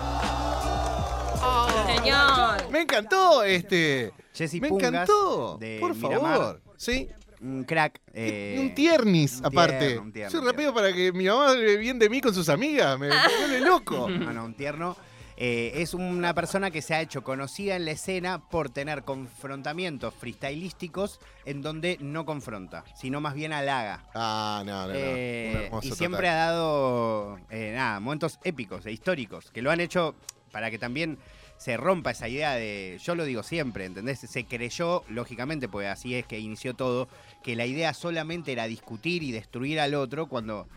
Señor. 1.87 2.69
Me 2.71 2.81
encantó 2.81 3.43
este. 3.43 4.13
Jesse 4.33 4.61
Me 4.61 4.69
Pungas, 4.69 4.89
encantó. 4.89 5.57
de 5.59 5.77
Por 5.79 5.95
Miramar. 5.95 6.37
favor. 6.37 6.61
Sí. 6.77 7.09
Un 7.41 7.63
crack. 7.63 7.99
eh, 8.13 8.57
un 8.59 8.75
tiernis, 8.75 9.39
un 9.39 9.47
aparte. 9.47 9.79
tierno, 9.79 10.01
un 10.03 10.13
tierno, 10.13 10.41
rapeo 10.41 10.73
para 10.75 10.93
que 10.93 11.11
mi 11.11 11.25
mamá 11.25 11.49
hable 11.49 11.75
bien 11.77 11.97
de 11.97 12.07
mí 12.07 12.21
con 12.21 12.33
sus 12.35 12.47
amigas. 12.49 12.99
Me 12.99 13.07
vuelve 13.39 13.59
loco. 13.61 14.07
No, 14.09 14.31
no, 14.31 14.45
un 14.45 14.53
tierno. 14.53 14.95
Eh, 15.43 15.81
es 15.81 15.95
una 15.95 16.35
persona 16.35 16.69
que 16.69 16.83
se 16.83 16.93
ha 16.93 17.01
hecho 17.01 17.23
conocida 17.23 17.75
en 17.75 17.85
la 17.85 17.91
escena 17.93 18.47
por 18.47 18.69
tener 18.69 19.01
confrontamientos 19.01 20.13
freestylísticos 20.13 21.19
en 21.45 21.63
donde 21.63 21.97
no 21.99 22.27
confronta, 22.27 22.83
sino 22.93 23.21
más 23.21 23.33
bien 23.33 23.51
halaga. 23.51 24.03
Ah, 24.13 24.61
no, 24.63 24.85
no, 24.85 24.89
no. 24.89 24.93
Eh, 24.95 25.71
y 25.81 25.91
siempre 25.93 26.27
total. 26.27 26.29
ha 26.29 26.35
dado 26.35 27.39
eh, 27.49 27.73
nada, 27.75 27.99
momentos 27.99 28.37
épicos 28.43 28.85
e 28.85 28.91
históricos 28.91 29.49
que 29.49 29.63
lo 29.63 29.71
han 29.71 29.79
hecho 29.79 30.13
para 30.51 30.69
que 30.69 30.77
también 30.77 31.17
se 31.57 31.75
rompa 31.75 32.11
esa 32.11 32.29
idea 32.29 32.53
de, 32.53 32.99
yo 33.03 33.15
lo 33.15 33.25
digo 33.25 33.41
siempre, 33.41 33.85
¿entendés? 33.85 34.19
Se 34.19 34.45
creyó, 34.45 35.03
lógicamente, 35.09 35.67
pues 35.67 35.87
así 35.87 36.13
es 36.13 36.27
que 36.27 36.37
inició 36.37 36.75
todo, 36.75 37.07
que 37.41 37.55
la 37.55 37.65
idea 37.65 37.95
solamente 37.95 38.51
era 38.51 38.67
discutir 38.67 39.23
y 39.23 39.31
destruir 39.31 39.79
al 39.79 39.95
otro 39.95 40.27
cuando 40.27 40.67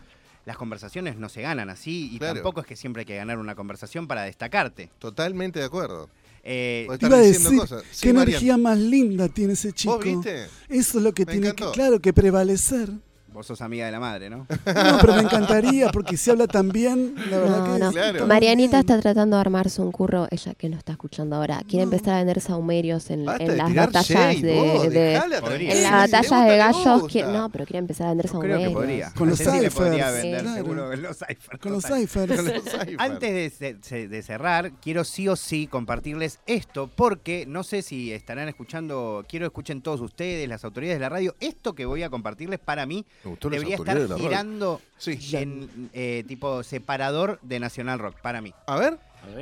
las 0.45 0.57
conversaciones 0.57 1.17
no 1.17 1.27
se 1.29 1.41
ganan 1.41 1.69
así 1.69 2.09
y 2.13 2.19
Claro. 2.19 2.35
tampoco 2.35 2.61
es 2.61 2.67
que 2.67 2.75
siempre 2.75 3.01
hay 3.01 3.05
que 3.05 3.15
ganar 3.15 3.37
una 3.39 3.55
conversación 3.55 4.07
para 4.07 4.23
destacarte. 4.23 4.89
Totalmente 4.99 5.59
de 5.59 5.65
acuerdo. 5.65 6.09
Eh, 6.47 6.85
Vos 6.87 6.99
Iba 7.01 7.17
a 7.17 7.21
diciendo 7.21 7.49
decir, 7.49 7.59
cosas. 7.61 7.83
Sí, 7.91 8.01
qué 8.07 8.13
Marian. 8.13 8.29
energía 8.29 8.57
más 8.57 8.77
linda 8.77 9.27
tiene 9.29 9.53
ese 9.53 9.73
chico. 9.73 9.95
¿Vos 9.95 10.05
viste? 10.05 10.43
Eso 10.69 10.97
es 10.99 11.03
lo 11.03 11.11
que 11.13 11.25
Me 11.25 11.31
tiene 11.31 11.47
encantó. 11.47 11.71
que, 11.71 11.75
claro, 11.79 11.99
que 11.99 12.13
prevalecer. 12.13 12.89
Vos 13.35 13.47
sos 13.47 13.61
amiga 13.61 13.85
de 13.85 13.91
la 13.91 13.99
madre, 13.99 14.29
¿no? 14.29 14.37
No, 14.47 14.97
pero 15.01 15.13
me 15.15 15.21
encantaría 15.23 15.89
porque 15.91 16.15
si 16.15 16.31
habla 16.31 16.47
tan 16.47 16.69
bien, 16.69 17.15
la 17.29 17.37
verdad 17.39 17.57
No, 17.67 17.73
que 17.73 17.79
no. 17.79 17.89
está 17.89 18.13
muy 18.19 18.27
Marianita 18.29 18.77
bien. 18.77 18.79
está 18.79 18.99
tratando 19.01 19.35
de 19.35 19.41
armarse 19.41 19.81
un 19.81 19.91
curro, 19.91 20.27
ella 20.31 20.53
que 20.55 20.69
no 20.69 20.77
está 20.77 20.93
escuchando 20.93 21.35
ahora. 21.35 21.61
Quiere 21.67 21.83
empezar 21.83 22.13
a 22.13 22.17
vender 22.19 22.39
saumerios 22.39 23.09
en, 23.09 23.25
las 23.25 23.37
batallas 23.75 24.07
shade, 24.07 24.41
de, 24.41 24.53
vos, 24.55 24.89
de- 24.89 25.15
en 25.15 25.83
las 25.83 25.91
batallas 26.11 26.47
de 26.47 26.57
gallos. 26.57 27.27
no, 27.33 27.49
pero 27.49 27.65
quiere 27.65 27.79
empezar 27.79 28.07
a 28.07 28.09
vender 28.11 28.27
Yo 28.31 28.39
creo 28.39 28.41
saumerios. 28.57 28.69
que 28.69 28.73
podría. 28.73 29.11
Con 29.11 29.29
los 29.29 29.37
ciphers, 29.39 29.75
claro. 29.75 30.63
Con 30.63 30.77
los 31.03 31.17
ciphers. 31.17 31.59
Con 31.61 31.71
los 31.73 32.63
ciphers. 32.63 32.95
Antes 32.99 33.59
de, 33.59 34.07
de 34.07 34.23
cerrar, 34.23 34.71
quiero 34.81 35.03
sí 35.03 35.27
o 35.27 35.35
sí 35.35 35.67
compartirles 35.67 36.39
esto, 36.47 36.89
porque 36.95 37.45
no 37.47 37.63
sé 37.63 37.81
si 37.81 38.13
estarán 38.13 38.47
escuchando, 38.47 39.25
quiero 39.27 39.45
escuchen 39.45 39.81
todos 39.81 40.01
ustedes, 40.01 40.47
las 40.47 40.63
autoridades 40.63 40.97
de 40.97 41.01
la 41.01 41.09
radio, 41.09 41.35
esto 41.39 41.73
que 41.73 41.85
voy 41.85 42.03
a 42.03 42.09
compartirles 42.09 42.59
para 42.59 42.85
mí 42.85 43.05
debería 43.49 43.75
estar 43.75 43.97
de 44.07 44.19
girando 44.19 44.81
Sí. 44.97 45.17
en 45.35 45.89
eh, 45.93 46.23
tipo 46.27 46.63
separador 46.63 47.39
de 47.41 47.59
Nacional 47.59 47.99
Rock, 47.99 48.19
para 48.21 48.41
mí. 48.41 48.53
A 48.67 48.77
ver. 48.77 48.97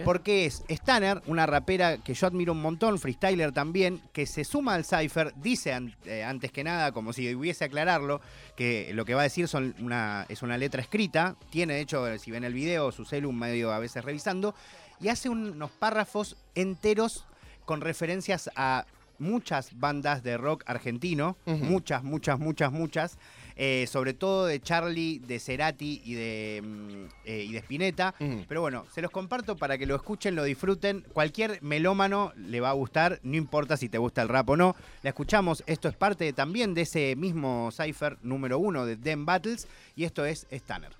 Porque 0.06 0.46
es 0.46 0.64
Stanner, 0.70 1.22
una 1.26 1.46
rapera 1.46 1.98
que 1.98 2.14
yo 2.14 2.26
admiro 2.26 2.54
un 2.54 2.62
montón, 2.62 2.98
freestyler 3.00 3.52
también, 3.52 4.02
que 4.14 4.26
se 4.26 4.46
suma 4.46 4.76
al 4.76 4.86
Cypher, 4.86 5.34
dice 5.36 5.74
an- 5.74 5.94
eh, 6.06 6.24
antes 6.24 6.54
que 6.54 6.64
nada, 6.64 6.94
como 6.94 7.12
si 7.12 7.36
hubiese 7.36 7.66
aclararlo, 7.66 8.22
que 8.56 8.92
lo 8.94 9.04
que 9.04 9.14
va 9.14 9.20
a 9.20 9.24
decir 9.26 9.50
son 9.50 9.76
una, 9.82 10.26
es 10.30 10.42
una 10.42 10.58
letra 10.58 10.82
escrita, 10.82 11.36
tiene 11.50 11.74
de 11.74 11.82
hecho, 11.82 12.18
si 12.18 12.32
ven 12.32 12.46
el 12.46 12.54
video, 12.54 12.94
su 12.94 13.04
celu 13.04 13.34
medio 13.34 13.74
a 13.74 13.80
veces 13.80 14.06
revisando, 14.06 14.56
y 15.02 15.10
hace 15.10 15.28
un- 15.28 15.50
unos 15.52 15.72
párrafos 15.72 16.38
enteros 16.56 17.26
con 17.66 17.82
referencias 17.82 18.50
a 18.56 18.86
muchas 19.20 19.78
bandas 19.78 20.24
de 20.24 20.38
rock 20.38 20.64
argentino, 20.66 21.36
muchas, 21.46 22.04
muchas, 22.06 22.40
muchas, 22.40 22.72
muchas, 22.72 23.18
eh, 23.56 23.86
sobre 23.88 24.14
todo 24.14 24.46
de 24.46 24.60
Charlie, 24.60 25.20
de 25.20 25.40
Cerati 25.40 26.02
y 26.04 26.14
de, 26.14 26.62
mm, 26.64 27.06
eh, 27.26 27.46
y 27.48 27.52
de 27.52 27.58
Spinetta. 27.60 28.16
Ujú. 28.20 28.46
Pero 28.48 28.62
bueno, 28.62 28.86
se 28.94 29.02
los 29.02 29.12
comparto 29.12 29.56
para 29.56 29.78
que 29.78 29.86
lo 29.86 29.96
escuchen, 29.96 30.36
lo 30.36 30.44
disfruten. 30.44 31.06
Cualquier 31.14 31.62
melómano 31.62 32.34
le 32.36 32.60
va 32.60 32.70
a 32.70 32.74
gustar, 32.74 33.20
no 33.24 33.36
importa 33.36 33.78
si 33.78 33.90
te 33.90 33.98
gusta 33.98 34.22
el 34.22 34.30
rap 34.30 34.50
o 34.50 34.58
no. 34.58 34.76
La 35.02 35.10
escuchamos, 35.10 35.64
esto 35.68 35.88
es 35.88 35.96
parte 35.96 36.34
también 36.34 36.74
de 36.74 36.82
ese 36.82 37.16
mismo 37.16 37.70
cipher 37.72 38.18
número 38.22 38.60
uno 38.60 38.86
de 38.86 38.96
Dem 38.96 39.26
Battles 39.26 39.68
y 39.96 40.04
esto 40.06 40.26
es 40.26 40.48
Stanner. 40.52 40.92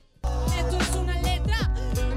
Esto 0.58 0.78
es 0.78 0.96
una 0.96 1.22
letra. 1.22 1.58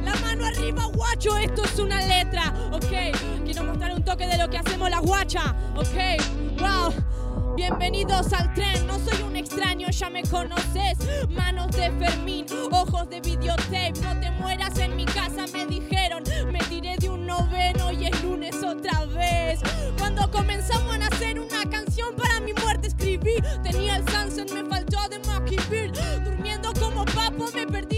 La 0.05 0.15
mano 0.17 0.47
arriba, 0.47 0.85
guacho, 0.87 1.37
esto 1.39 1.65
es 1.65 1.79
una 1.79 2.01
letra. 2.07 2.53
Ok, 2.73 3.45
quiero 3.45 3.65
mostrar 3.65 3.93
un 3.93 4.05
toque 4.05 4.27
de 4.27 4.39
lo 4.39 4.49
que 4.49 4.59
hacemos 4.59 4.91
las 4.91 5.01
guachas. 5.01 5.55
Ok, 5.75 6.61
wow. 6.61 7.16
Bienvenidos 7.57 8.35
al 8.35 8.53
tren, 8.53 8.87
no 8.87 8.99
soy 8.99 9.23
un 9.23 9.35
extraño, 9.35 9.89
ya 9.89 10.11
me 10.11 10.23
conoces. 10.25 10.99
Manos 11.31 11.71
de 11.71 11.91
Fermín, 11.93 12.45
ojos 12.71 13.09
de 13.09 13.23
videotape. 13.23 13.95
No 14.03 14.21
te 14.21 14.31
mueras 14.33 14.79
en 14.79 14.95
mi 14.95 15.07
casa, 15.07 15.47
me 15.55 15.65
dijeron. 15.65 16.23
Me 16.53 16.59
tiré 16.69 16.97
de 16.99 17.09
un 17.09 17.25
noveno 17.25 17.91
y 17.93 18.09
es 18.09 18.23
lunes 18.23 18.63
otra 18.63 19.07
vez. 19.07 19.61
Cuando 19.99 20.31
comenzamos 20.31 20.99
a 20.99 21.07
hacer 21.07 21.41
una 21.41 21.65
canción 21.71 22.15
para 22.15 22.41
mi 22.41 22.53
muerte, 22.53 22.89
escribí. 22.89 23.37
Tenía 23.63 23.97
el 23.97 24.09
sunset, 24.11 24.53
me 24.53 24.63
faltó 24.69 24.99
de 25.09 25.19
Mackie 25.21 25.59
Bill. 25.71 25.93
Durmiendo 26.25 26.75
como 26.75 27.07
papo, 27.07 27.47
me 27.55 27.67
perdí 27.67 27.96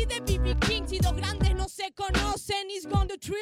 grandes 1.97 2.23
no 2.23 2.33
se 2.33 2.53
conocen, 2.53 2.71
is 2.71 2.87
gone 2.87 3.07
the 3.07 3.19
thrill. 3.19 3.37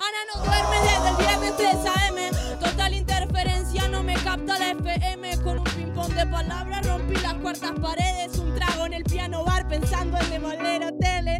Ana 0.00 0.18
no 0.34 0.44
duerme 0.44 0.76
desde 0.80 1.08
el 1.10 1.16
viernes 1.16 1.56
3 1.56 1.76
AM. 1.96 2.60
Total 2.60 2.94
interferencia, 2.94 3.88
no 3.88 4.02
me 4.02 4.14
capta 4.14 4.58
la 4.58 4.70
FM. 4.70 5.42
Con 5.42 5.58
un 5.58 5.64
ping-pong 5.64 6.12
de 6.14 6.26
palabras 6.26 6.86
rompí 6.86 7.14
las 7.16 7.34
cuartas 7.34 7.72
paredes. 7.80 8.38
Un 8.38 8.54
trago 8.54 8.86
en 8.86 8.94
el 8.94 9.04
piano 9.04 9.44
bar 9.44 9.68
pensando 9.68 10.18
en 10.18 10.30
demoler 10.30 10.84
hoteles. 10.84 11.38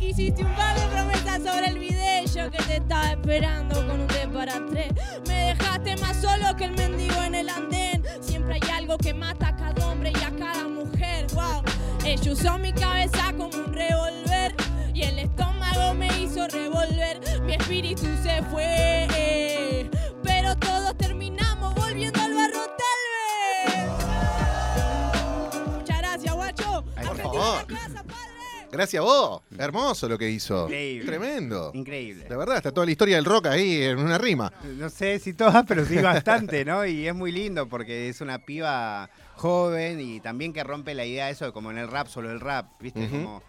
Hiciste 0.00 0.44
un 0.44 0.54
par 0.54 0.78
de 0.78 0.86
promesas 0.86 1.42
sobre 1.42 1.68
el 1.68 1.78
video 1.78 2.50
que 2.50 2.58
te 2.64 2.76
estaba 2.76 3.12
esperando 3.12 3.86
con 3.86 4.00
un 4.00 4.06
D 4.08 4.28
para 4.32 4.54
tres. 4.66 4.92
Me 5.26 5.54
dejaste 5.54 5.96
más 5.98 6.20
solo 6.20 6.56
que 6.56 6.64
el 6.64 6.72
mendigo 6.72 7.22
en 7.22 7.34
el 7.34 7.48
andén. 7.48 8.02
Siempre 8.20 8.54
hay 8.54 8.70
algo 8.70 8.98
que 8.98 9.14
mata 9.14 9.48
a 9.48 9.56
cada 9.56 9.86
hombre 9.86 10.12
y 10.12 10.24
a 10.24 10.30
cada 10.36 10.68
mujer. 10.68 11.26
Wow, 11.34 11.62
ella 12.04 12.32
usó 12.32 12.58
mi 12.58 12.72
cabeza 12.72 13.32
como 13.36 13.56
un 13.56 13.72
revólver 13.72 14.54
y 14.94 15.02
el 15.02 15.18
estómago 15.18 15.94
me 15.94 16.06
hizo 16.20 16.46
revolver. 16.48 17.20
Mi 17.42 17.54
espíritu 17.54 18.06
se 18.22 18.42
fue, 18.44 19.90
pero 20.22 20.56
todos 20.56 20.96
terminamos 20.96 21.74
volviendo 21.74 22.20
al 22.20 22.34
barro 22.34 22.60
tal 22.62 23.00
vez. 23.66 23.90
Muchas 25.76 25.98
gracias, 25.98 26.34
guacho. 26.34 26.84
Ay, 26.96 27.06
por 27.06 27.10
Argentina 27.10 27.32
favor. 27.32 27.70
la 27.70 27.78
casa. 27.78 28.04
Gracias 28.70 29.00
a 29.00 29.04
vos. 29.04 29.42
Hermoso 29.56 30.08
lo 30.08 30.18
que 30.18 30.28
hizo. 30.30 30.64
Increíble. 30.64 31.06
Tremendo. 31.06 31.70
Increíble. 31.74 32.24
De 32.28 32.36
verdad, 32.36 32.56
está 32.56 32.72
toda 32.72 32.86
la 32.86 32.90
historia 32.90 33.16
del 33.16 33.24
rock 33.24 33.46
ahí 33.46 33.82
en 33.82 33.98
una 33.98 34.18
rima. 34.18 34.52
No 34.64 34.90
sé 34.90 35.20
si 35.20 35.32
todas, 35.32 35.64
pero 35.66 35.84
sí 35.84 35.96
bastante, 35.98 36.64
¿no? 36.64 36.84
Y 36.84 37.06
es 37.06 37.14
muy 37.14 37.30
lindo 37.30 37.68
porque 37.68 38.08
es 38.08 38.20
una 38.20 38.40
piba 38.40 39.08
joven 39.36 40.00
y 40.00 40.18
también 40.18 40.52
que 40.52 40.64
rompe 40.64 40.92
la 40.94 41.04
idea 41.04 41.26
de 41.26 41.32
eso, 41.32 41.44
de 41.44 41.52
como 41.52 41.70
en 41.70 41.78
el 41.78 41.88
rap, 41.88 42.08
solo 42.08 42.32
el 42.32 42.40
rap, 42.40 42.66
¿viste? 42.80 43.08
Como, 43.08 43.42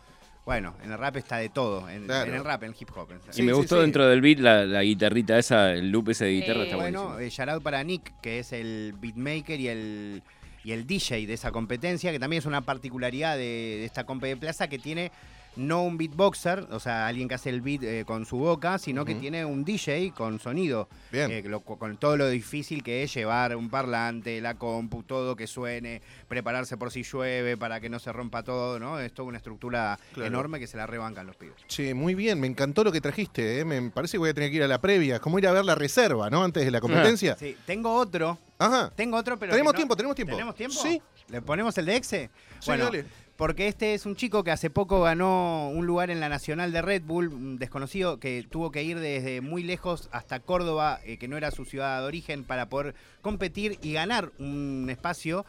bueno, 0.46 0.76
en 0.84 0.92
el 0.92 0.98
rap 0.98 1.18
está 1.18 1.38
de 1.38 1.50
todo, 1.50 1.90
en, 1.90 2.06
Claro. 2.06 2.30
en 2.30 2.36
el 2.38 2.44
rap, 2.44 2.64
en 2.64 2.70
el 2.70 2.76
hip 2.80 2.90
hop. 2.96 3.12
en 3.12 3.18
Y 3.18 3.34
Sí, 3.34 3.42
me 3.44 3.52
sí, 3.52 3.58
gustó 3.58 3.76
sí. 3.78 3.82
dentro 3.82 4.08
del 4.08 4.22
beat 4.22 4.40
la, 4.40 4.66
la 4.66 4.82
guitarrita 4.84 5.38
esa, 5.40 5.74
el 5.74 5.90
loop 5.90 6.10
ese 6.10 6.26
de 6.26 6.32
guitarra 6.34 6.60
Sí. 6.62 6.66
está 6.66 6.76
Bueno, 6.76 7.04
buenísimo. 7.10 7.20
eh, 7.28 7.30
shout 7.32 7.50
out 7.50 7.64
para 7.64 7.84
Nick, 7.84 8.14
que 8.22 8.40
es 8.40 8.54
el 8.54 8.94
beatmaker 9.00 9.60
y 9.60 9.68
el, 9.68 10.24
y 10.64 10.72
el 10.72 10.86
DJ 10.86 11.26
de 11.28 11.34
esa 11.34 11.52
competencia, 11.52 12.12
que 12.12 12.20
también 12.20 12.40
es 12.40 12.46
una 12.46 12.62
particularidad 12.62 13.36
de, 13.38 13.42
de 13.44 13.86
esta 13.86 14.04
compe 14.06 14.28
de 14.28 14.38
plaza 14.38 14.68
que 14.68 14.78
tiene 14.80 15.12
no 15.56 15.84
un 15.84 15.98
beatboxer, 15.98 16.68
o 16.72 16.80
sea, 16.80 17.08
alguien 17.08 17.28
que 17.28 17.36
hace 17.36 17.50
el 17.50 17.62
beat 17.62 17.84
eh, 17.84 18.04
con 18.06 18.26
su 18.26 18.38
boca, 18.38 18.78
sino 18.78 19.06
que 19.06 19.16
tiene 19.16 19.46
un 19.46 19.64
DJ 19.64 20.12
con 20.16 20.40
sonido. 20.40 20.88
Bien. 21.12 21.32
eh, 21.32 21.44
lo- 21.46 21.62
con 21.62 21.98
todo 21.98 22.18
lo 22.18 22.28
difícil 22.30 22.84
que 22.84 23.04
es 23.04 23.14
llevar 23.14 23.56
un 23.56 23.70
parlante, 23.70 24.42
la 24.42 24.56
compu, 24.56 25.04
todo 25.04 25.36
que 25.36 25.48
suene, 25.48 26.02
prepararse 26.28 26.76
por 26.78 26.92
si 26.92 27.04
llueve 27.04 27.56
para 27.58 27.80
que 27.80 27.90
no 27.90 28.00
se 28.00 28.12
rompa 28.12 28.44
todo, 28.44 28.80
¿no? 28.80 29.00
Es 29.00 29.14
toda 29.14 29.30
una 29.30 29.38
estructura 29.38 29.98
Claro. 30.14 30.28
enorme 30.28 30.60
que 30.60 30.68
se 30.68 30.78
la 30.78 30.88
rebancan 30.88 31.26
los 31.28 31.36
pibes. 31.36 31.56
Che, 31.68 31.94
muy 31.94 32.16
bien, 32.16 32.40
me 32.40 32.48
encantó 32.48 32.84
lo 32.84 32.92
que 32.92 33.02
trajiste. 33.02 33.60
¿eh? 33.60 33.66
Me 33.66 33.82
parece 33.92 34.14
que 34.14 34.18
voy 34.20 34.30
a 34.30 34.34
tener 34.34 34.50
que 34.50 34.58
ir 34.58 34.64
a 34.64 34.68
la 34.68 34.80
previa. 34.82 35.20
Como 35.20 35.40
ir 35.40 35.48
a 35.48 35.52
ver 35.52 35.66
la 35.66 35.76
reserva, 35.76 36.30
¿no? 36.30 36.44
Antes 36.44 36.66
de 36.66 36.72
la 36.72 36.82
competencia. 36.82 37.36
Sí, 37.38 37.56
tengo 37.66 37.94
otro, 37.96 38.38
Ajá. 38.60 38.92
tengo 38.96 39.18
otro, 39.18 39.38
pero... 39.40 39.52
Tenemos 39.52 39.74
no- 39.74 39.78
tiempo, 39.78 39.96
tenemos 39.96 40.16
tiempo. 40.16 40.34
¿Tenemos 40.34 40.56
tiempo? 40.56 40.76
Sí. 40.82 41.02
¿Le 41.30 41.42
ponemos 41.42 41.76
el 41.78 41.86
de 41.86 41.96
Exe? 41.96 42.30
Sí, 42.60 42.66
bueno, 42.68 42.86
dale. 42.86 43.06
Porque 43.38 43.68
este 43.68 43.94
es 43.94 44.06
un 44.06 44.16
chico 44.16 44.44
que 44.44 44.52
hace 44.52 44.70
poco 44.70 45.02
ganó 45.02 45.70
un 45.70 45.86
lugar 45.86 46.10
en 46.10 46.20
la 46.20 46.30
Nacional 46.30 46.72
de 46.72 46.82
Red 46.82 47.04
Bull, 47.04 47.60
desconocido 47.60 48.20
que 48.20 48.46
tuvo 48.50 48.72
que 48.72 48.84
ir 48.84 49.00
desde 49.00 49.42
muy 49.42 49.64
lejos 49.64 50.10
hasta 50.12 50.40
Córdoba, 50.40 51.00
eh, 51.04 51.18
que 51.18 51.28
no 51.28 51.36
era 51.38 51.52
su 51.52 51.66
ciudad 51.66 52.00
de 52.00 52.08
origen, 52.08 52.44
para 52.44 52.70
poder 52.70 52.96
competir 53.22 53.78
y 53.82 53.94
ganar 53.94 54.32
un 54.40 54.88
espacio. 54.90 55.46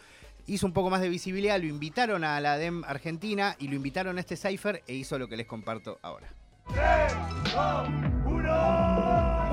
Hizo 0.49 0.67
un 0.67 0.73
poco 0.73 0.91
más 0.91 1.01
de 1.01 1.09
visibilidad, 1.09 1.61
lo 1.61 1.67
invitaron 1.67 2.25
a 2.25 2.41
la 2.41 2.57
DEM 2.57 2.85
Argentina 2.85 3.57
y 3.59 3.69
lo 3.69 3.75
invitaron 3.75 4.17
a 4.17 4.21
este 4.21 4.37
Cypher 4.37 4.83
e 4.87 4.95
hizo 4.95 5.19
lo 5.19 5.29
que 5.29 5.37
les 5.37 5.47
comparto 5.47 5.99
ahora. 6.03 6.29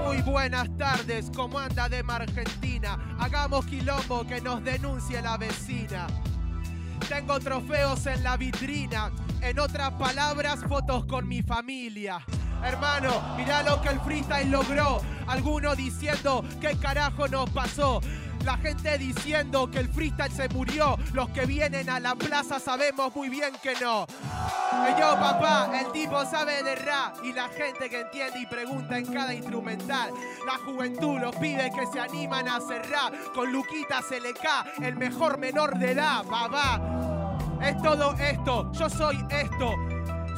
Muy 0.04 0.22
buenas 0.22 0.76
tardes, 0.78 1.32
¿cómo 1.36 1.60
anda 1.60 1.90
de 1.90 2.04
Argentina? 2.08 3.16
Hagamos 3.20 3.66
quilombo 3.66 4.26
que 4.26 4.42
nos 4.42 4.64
denuncie 4.64 5.22
la 5.22 5.38
vecina. 5.38 6.08
Tengo 7.08 7.40
trofeos 7.40 8.06
en 8.06 8.24
la 8.24 8.38
vitrina, 8.38 9.12
en 9.42 9.60
otras 9.60 9.92
palabras, 9.94 10.60
fotos 10.68 11.06
con 11.06 11.28
mi 11.28 11.42
familia. 11.42 12.20
Hermano, 12.64 13.36
mirá 13.36 13.62
lo 13.62 13.82
que 13.82 13.90
el 13.90 14.00
freestyle 14.00 14.50
logró. 14.50 15.02
Algunos 15.28 15.76
diciendo 15.76 16.44
qué 16.62 16.78
carajo 16.78 17.28
nos 17.28 17.50
pasó. 17.50 18.00
La 18.44 18.58
gente 18.58 18.98
diciendo 18.98 19.70
que 19.72 19.80
el 19.80 19.88
freestyle 19.88 20.32
se 20.32 20.50
murió. 20.50 20.98
Los 21.14 21.30
que 21.30 21.46
vienen 21.46 21.90
a 21.90 22.00
la 22.00 22.14
plaza 22.16 22.60
sabemos 22.60 23.16
muy 23.16 23.30
bien 23.30 23.54
que 23.62 23.74
no. 23.82 24.04
Eh, 24.04 24.96
Yo, 25.00 25.14
papá, 25.18 25.72
el 25.80 25.92
tipo 25.94 26.26
sabe 26.26 26.62
de 26.62 26.76
rap 26.76 27.16
y 27.24 27.32
la 27.32 27.48
gente 27.48 27.90
que 27.90 28.02
entiende 28.02 28.42
y 28.42 28.46
pregunta 28.46 28.98
en 28.98 29.06
cada 29.06 29.34
instrumental. 29.34 30.12
La 30.46 30.58
juventud, 30.58 31.20
los 31.20 31.36
pibes 31.38 31.72
que 31.74 31.86
se 31.88 32.00
animan 32.02 32.48
a 32.48 32.58
hacer 32.58 32.82
rap. 32.90 33.14
Con 33.34 33.52
Luquita 33.52 34.02
CLK, 34.02 34.84
el 34.84 34.96
mejor 34.98 35.38
menor 35.38 35.78
de 35.78 35.92
edad, 35.92 36.26
papá. 36.26 36.82
Es 37.62 37.82
todo 37.82 38.14
esto, 38.16 38.72
yo 38.74 38.90
soy 38.90 39.18
esto. 39.30 39.72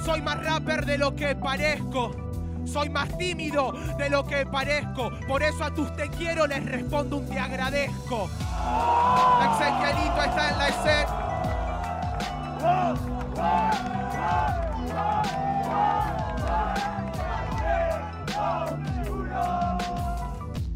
Soy 0.04 0.22
más 0.22 0.44
rapper 0.44 0.86
de 0.86 1.00
lo 1.00 1.16
que 1.16 1.36
parezco. 1.36 2.25
Soy 2.66 2.90
más 2.90 3.16
tímido 3.18 3.72
de 3.98 4.10
lo 4.10 4.26
que 4.26 4.46
parezco. 4.46 5.12
Por 5.28 5.44
eso 5.44 5.64
a 5.64 5.74
tus 5.74 5.96
te 5.96 6.10
quiero 6.10 6.48
les 6.48 6.64
respondo 6.66 7.18
un 7.18 7.30
te 7.30 7.40
agradezco. 7.40 8.30
Exequielito 9.44 10.24
está 10.24 10.50
en 10.50 10.58
la 10.58 10.68
escena. 10.70 11.26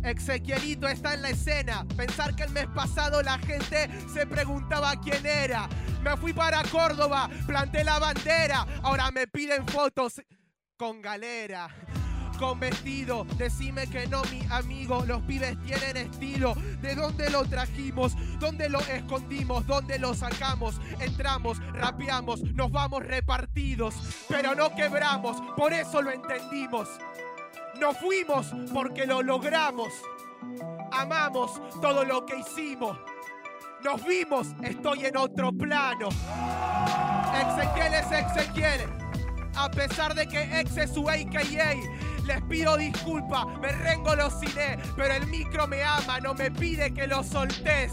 Ezequielito 0.04 0.88
está 0.88 1.13
en 1.13 1.21
la 1.21 1.30
escena. 1.30 1.86
Pensar 1.95 2.36
que 2.36 2.43
el 2.43 2.52
mes 2.52 2.67
pasado 2.67 3.21
la 3.21 3.38
gente 3.39 3.89
se 4.12 4.25
preguntaba 4.25 4.95
quién 5.02 5.25
era. 5.25 5.69
Me 6.04 6.15
fui 6.17 6.34
para 6.34 6.63
Córdoba, 6.63 7.30
planté 7.45 7.84
la 7.84 7.99
bandera. 7.99 8.65
Ahora 8.82 9.12
me 9.12 9.28
piden 9.28 9.67
fotos 9.67 10.21
con 10.80 11.02
galera. 11.02 11.68
Con 12.39 12.58
vestido, 12.58 13.26
decime 13.38 13.86
que 13.88 14.08
no, 14.08 14.22
mi 14.32 14.42
amigo. 14.50 15.04
Los 15.06 15.22
pibes 15.24 15.62
tienen 15.65 15.98
estilo. 15.98 16.56
¿De 16.82 16.96
dónde 16.96 17.30
lo 17.30 17.44
trajimos? 17.44 18.15
¿Dónde 18.39 18.70
lo 18.70 18.80
escondimos? 18.80 19.68
¿Dónde 19.68 20.00
lo 20.00 20.13
sacamos? 20.13 20.80
Entramos, 21.02 21.60
rapeamos, 21.74 22.42
nos 22.54 22.72
vamos 22.72 23.06
repartidos. 23.06 23.94
Pero 24.30 24.56
no 24.56 24.74
quebramos, 24.74 25.36
por 25.58 25.74
eso 25.74 26.02
lo 26.02 26.12
entendimos. 26.12 26.88
Nos 27.78 27.98
fuimos 27.98 28.48
porque 28.74 29.06
lo 29.06 29.22
logramos. 29.22 29.92
Amamos 30.94 31.60
todo 31.82 32.06
lo 32.06 32.26
que 32.26 32.39
hicimos. 32.39 32.98
Nos 33.84 34.06
vimos, 34.06 34.48
estoy 34.63 35.08
en 35.08 35.18
otro 35.18 35.52
plano. 35.52 36.08
Ezequiel 37.36 37.94
es 37.96 38.12
Ezequiel. 38.12 38.99
A 39.60 39.69
pesar 39.69 40.15
de 40.15 40.26
que 40.26 40.62
ex 40.62 40.78
es 40.78 40.93
su 40.93 41.10
AKA, 41.10 41.74
les 42.26 42.41
pido 42.43 42.78
disculpa, 42.78 43.45
me 43.62 43.74
rengo 43.74 44.15
los 44.15 44.39
cine, 44.39 44.80
pero 44.95 45.13
el 45.13 45.28
micro 45.28 45.67
me 45.67 45.84
ama, 45.84 46.22
no 46.22 46.34
me 46.34 46.50
pide 46.50 46.93
que 46.93 47.06
lo 47.06 47.22
soltés. 47.26 47.91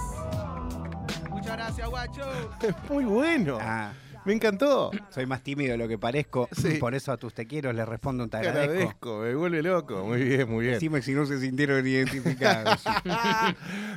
Muchas 1.28 1.56
gracias, 1.56 1.88
guacho. 1.88 2.22
Muy 2.88 3.04
bueno. 3.04 3.58
Ah, 3.60 3.90
Me 4.26 4.32
encantó. 4.34 4.90
soy 5.14 5.24
más 5.24 5.42
tímido 5.42 5.72
de 5.72 5.78
lo 5.78 5.88
que 5.88 5.96
parezco. 5.98 6.48
Sí. 6.60 6.74
Por 6.78 6.94
eso 6.94 7.12
a 7.12 7.16
tus 7.16 7.32
te 7.32 7.46
quiero 7.46 7.72
les 7.72 7.86
respondo 7.88 8.24
un 8.24 8.28
te 8.30 8.38
Te 8.38 8.48
agradezco. 8.48 8.72
agradezco, 8.74 9.18
me 9.20 9.34
vuelve 9.34 9.62
loco. 9.62 10.04
Muy 10.04 10.22
bien, 10.22 10.50
muy 10.50 10.64
bien. 10.64 10.74
Decime 10.74 11.00
si 11.02 11.12
no 11.12 11.24
se 11.26 11.40
sintieron 11.40 11.86
identificados. 11.86 12.82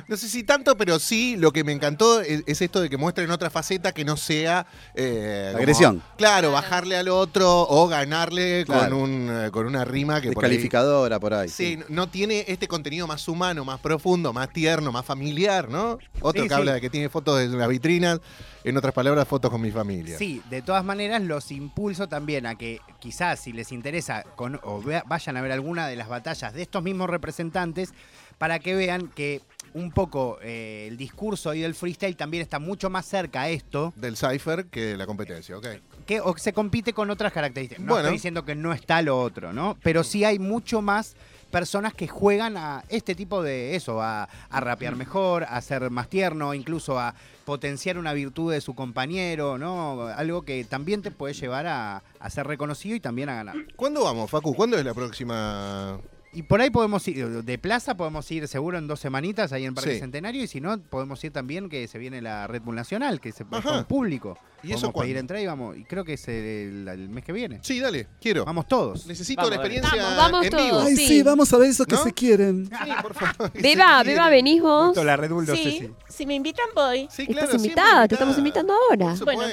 No 0.08 0.16
sé 0.16 0.28
si 0.28 0.42
tanto, 0.42 0.76
pero 0.76 0.98
sí, 0.98 1.36
lo 1.36 1.52
que 1.52 1.62
me 1.62 1.72
encantó 1.72 2.20
es, 2.20 2.42
es 2.46 2.60
esto 2.62 2.80
de 2.80 2.88
que 2.90 2.96
muestren 2.96 3.30
otra 3.30 3.48
faceta 3.50 3.92
que 3.92 4.04
no 4.04 4.16
sea... 4.16 4.66
eh, 4.94 5.48
como- 5.52 5.58
Agresión. 5.58 6.02
claro, 6.16 6.50
bajarle 6.52 6.96
al 6.96 7.08
otro 7.08 7.62
o 7.68 7.86
ganarle 7.86 8.64
con, 8.66 8.92
un, 8.92 9.28
eh, 9.30 9.50
con 9.52 9.66
una 9.66 9.84
rima 9.84 10.20
que 10.20 10.32
por 10.32 10.44
ahí- 10.44 10.50
Descalificadora 10.50 11.20
por 11.20 11.34
ahí. 11.34 11.48
Sí, 11.48 11.78
no 11.88 12.08
tiene 12.08 12.44
este 12.48 12.66
contenido 12.66 13.06
más 13.06 13.28
humano, 13.28 13.64
más 13.64 13.78
profundo, 13.80 14.32
más 14.32 14.52
tierno, 14.52 14.90
más 14.90 15.04
familiar, 15.04 15.68
¿no? 15.68 15.98
Otro 16.20 16.42
Sí, 16.42 16.48
que 16.48 16.54
sí. 16.54 16.60
habla 16.60 16.74
de 16.74 16.80
que 16.80 16.90
tiene 16.90 17.08
fotos 17.08 17.40
en 17.40 17.56
las 17.56 17.68
vitrinas, 17.68 18.20
en 18.64 18.76
otras 18.76 18.92
palabras, 18.92 19.28
fotos 19.28 19.50
con 19.50 19.60
mi 19.60 19.70
familia. 19.70 20.18
Sí, 20.20 20.42
de 20.50 20.60
todas 20.60 20.84
maneras 20.84 21.22
los 21.22 21.50
impulso 21.50 22.06
también 22.06 22.44
a 22.44 22.54
que 22.54 22.78
quizás 22.98 23.40
si 23.40 23.54
les 23.54 23.72
interesa 23.72 24.22
con- 24.36 24.60
o 24.64 24.82
vea- 24.82 25.02
vayan 25.06 25.38
a 25.38 25.40
ver 25.40 25.50
alguna 25.50 25.88
de 25.88 25.96
las 25.96 26.08
batallas 26.10 26.52
de 26.52 26.60
estos 26.60 26.82
mismos 26.82 27.08
representantes 27.08 27.94
para 28.36 28.58
que 28.58 28.74
vean 28.74 29.08
que 29.08 29.40
un 29.72 29.90
poco 29.92 30.38
eh, 30.42 30.88
el 30.90 30.98
discurso 30.98 31.54
y 31.54 31.62
el 31.62 31.74
freestyle 31.74 32.16
también 32.18 32.42
está 32.42 32.58
mucho 32.58 32.90
más 32.90 33.06
cerca 33.06 33.40
a 33.40 33.48
esto 33.48 33.94
Del 33.96 34.14
Cypher 34.18 34.66
que 34.66 34.94
la 34.98 35.06
competencia, 35.06 35.56
ok. 35.56 35.66
que 36.04 36.20
o 36.20 36.36
se 36.36 36.52
compite 36.52 36.92
con 36.92 37.08
otras 37.08 37.32
características. 37.32 37.82
No 37.82 37.92
Bueno. 37.94 38.08
estoy 38.08 38.16
diciendo 38.18 38.44
que 38.44 38.54
no 38.54 38.74
está 38.74 39.00
lo 39.00 39.18
otro, 39.18 39.54
¿no? 39.54 39.78
Pero 39.82 40.04
sí 40.04 40.22
hay 40.24 40.38
mucho 40.38 40.82
más 40.82 41.16
personas 41.50 41.94
que 41.94 42.08
juegan 42.08 42.56
a 42.56 42.84
este 42.88 43.14
tipo 43.14 43.42
de 43.42 43.76
eso, 43.76 44.00
a, 44.00 44.28
a 44.48 44.60
rapear 44.60 44.96
mejor, 44.96 45.44
a 45.44 45.60
ser 45.60 45.90
más 45.90 46.08
tierno, 46.08 46.54
incluso 46.54 46.98
a 46.98 47.14
potenciar 47.44 47.98
una 47.98 48.12
virtud 48.12 48.52
de 48.52 48.60
su 48.60 48.74
compañero, 48.74 49.58
¿no? 49.58 50.06
Algo 50.06 50.42
que 50.42 50.64
también 50.64 51.02
te 51.02 51.10
puede 51.10 51.34
llevar 51.34 51.66
a, 51.66 52.02
a 52.18 52.30
ser 52.30 52.46
reconocido 52.46 52.96
y 52.96 53.00
también 53.00 53.28
a 53.28 53.34
ganar. 53.34 53.56
¿Cuándo 53.76 54.04
vamos, 54.04 54.30
Facu? 54.30 54.54
¿Cuándo 54.54 54.78
es 54.78 54.84
la 54.84 54.94
próxima? 54.94 55.98
Y 56.32 56.44
por 56.44 56.60
ahí 56.60 56.70
podemos 56.70 57.06
ir, 57.08 57.42
de 57.42 57.58
plaza 57.58 57.96
podemos 57.96 58.30
ir 58.30 58.46
seguro 58.46 58.78
en 58.78 58.86
dos 58.86 59.00
semanitas 59.00 59.52
ahí 59.52 59.64
en 59.66 59.74
Parque 59.74 59.94
Sí. 59.94 59.98
Centenario 59.98 60.44
y 60.44 60.46
si 60.46 60.60
no, 60.60 60.78
podemos 60.80 61.22
ir 61.24 61.32
también 61.32 61.68
que 61.68 61.88
se 61.88 61.98
viene 61.98 62.22
la 62.22 62.46
Red 62.46 62.62
Bull 62.62 62.76
Nacional, 62.76 63.20
que 63.20 63.32
se 63.32 63.44
con 63.44 63.84
público. 63.86 64.38
¿Y 64.62 64.68
eso 64.72 64.92
Podemos 64.92 65.02
pedir 65.02 65.14
cuándo? 65.14 65.18
entrada 65.20 65.42
y 65.42 65.46
vamos, 65.46 65.76
y 65.76 65.84
creo 65.84 66.04
que 66.04 66.12
es 66.12 66.28
el, 66.28 66.86
el 66.86 67.08
mes 67.08 67.24
que 67.24 67.32
viene. 67.32 67.58
Sí, 67.62 67.80
dale, 67.80 68.06
quiero. 68.20 68.44
Vamos 68.44 68.68
todos. 68.68 69.06
Necesito 69.06 69.40
Vamos, 69.42 69.50
la 69.50 69.56
experiencia 69.56 70.02
Vamos, 70.02 70.16
vamos 70.16 70.44
en 70.46 70.50
vivo. 70.50 70.68
todos. 70.68 70.84
Ay, 70.84 70.96
Sí. 70.96 71.06
sí, 71.08 71.22
vamos 71.24 71.52
a 71.52 71.56
ver 71.58 71.70
esos 71.70 71.86
que 71.86 71.96
¿No? 71.96 72.02
se 72.04 72.12
quieren. 72.12 72.66
Sí, 72.66 72.90
por 73.02 73.14
favor. 73.14 73.50
Beba, 73.60 74.02
Beba, 74.04 74.28
venís 74.30 74.62
vos. 74.62 74.96
La 75.04 75.16
Red 75.16 75.30
Bull, 75.32 75.46
no 75.46 75.56
sé 75.56 75.62
Sí, 75.64 75.78
si- 75.80 76.12
si 76.14 76.26
me 76.26 76.34
invitan 76.34 76.66
voy. 76.76 77.08
Sí, 77.10 77.22
Estás 77.22 77.26
claro, 77.34 77.48
siempre 77.50 77.68
invitada, 77.70 78.06
te 78.06 78.14
estamos 78.14 78.38
invitando 78.38 78.74
ahora. 78.74 79.14
Por 79.16 79.24
Bueno. 79.34 79.52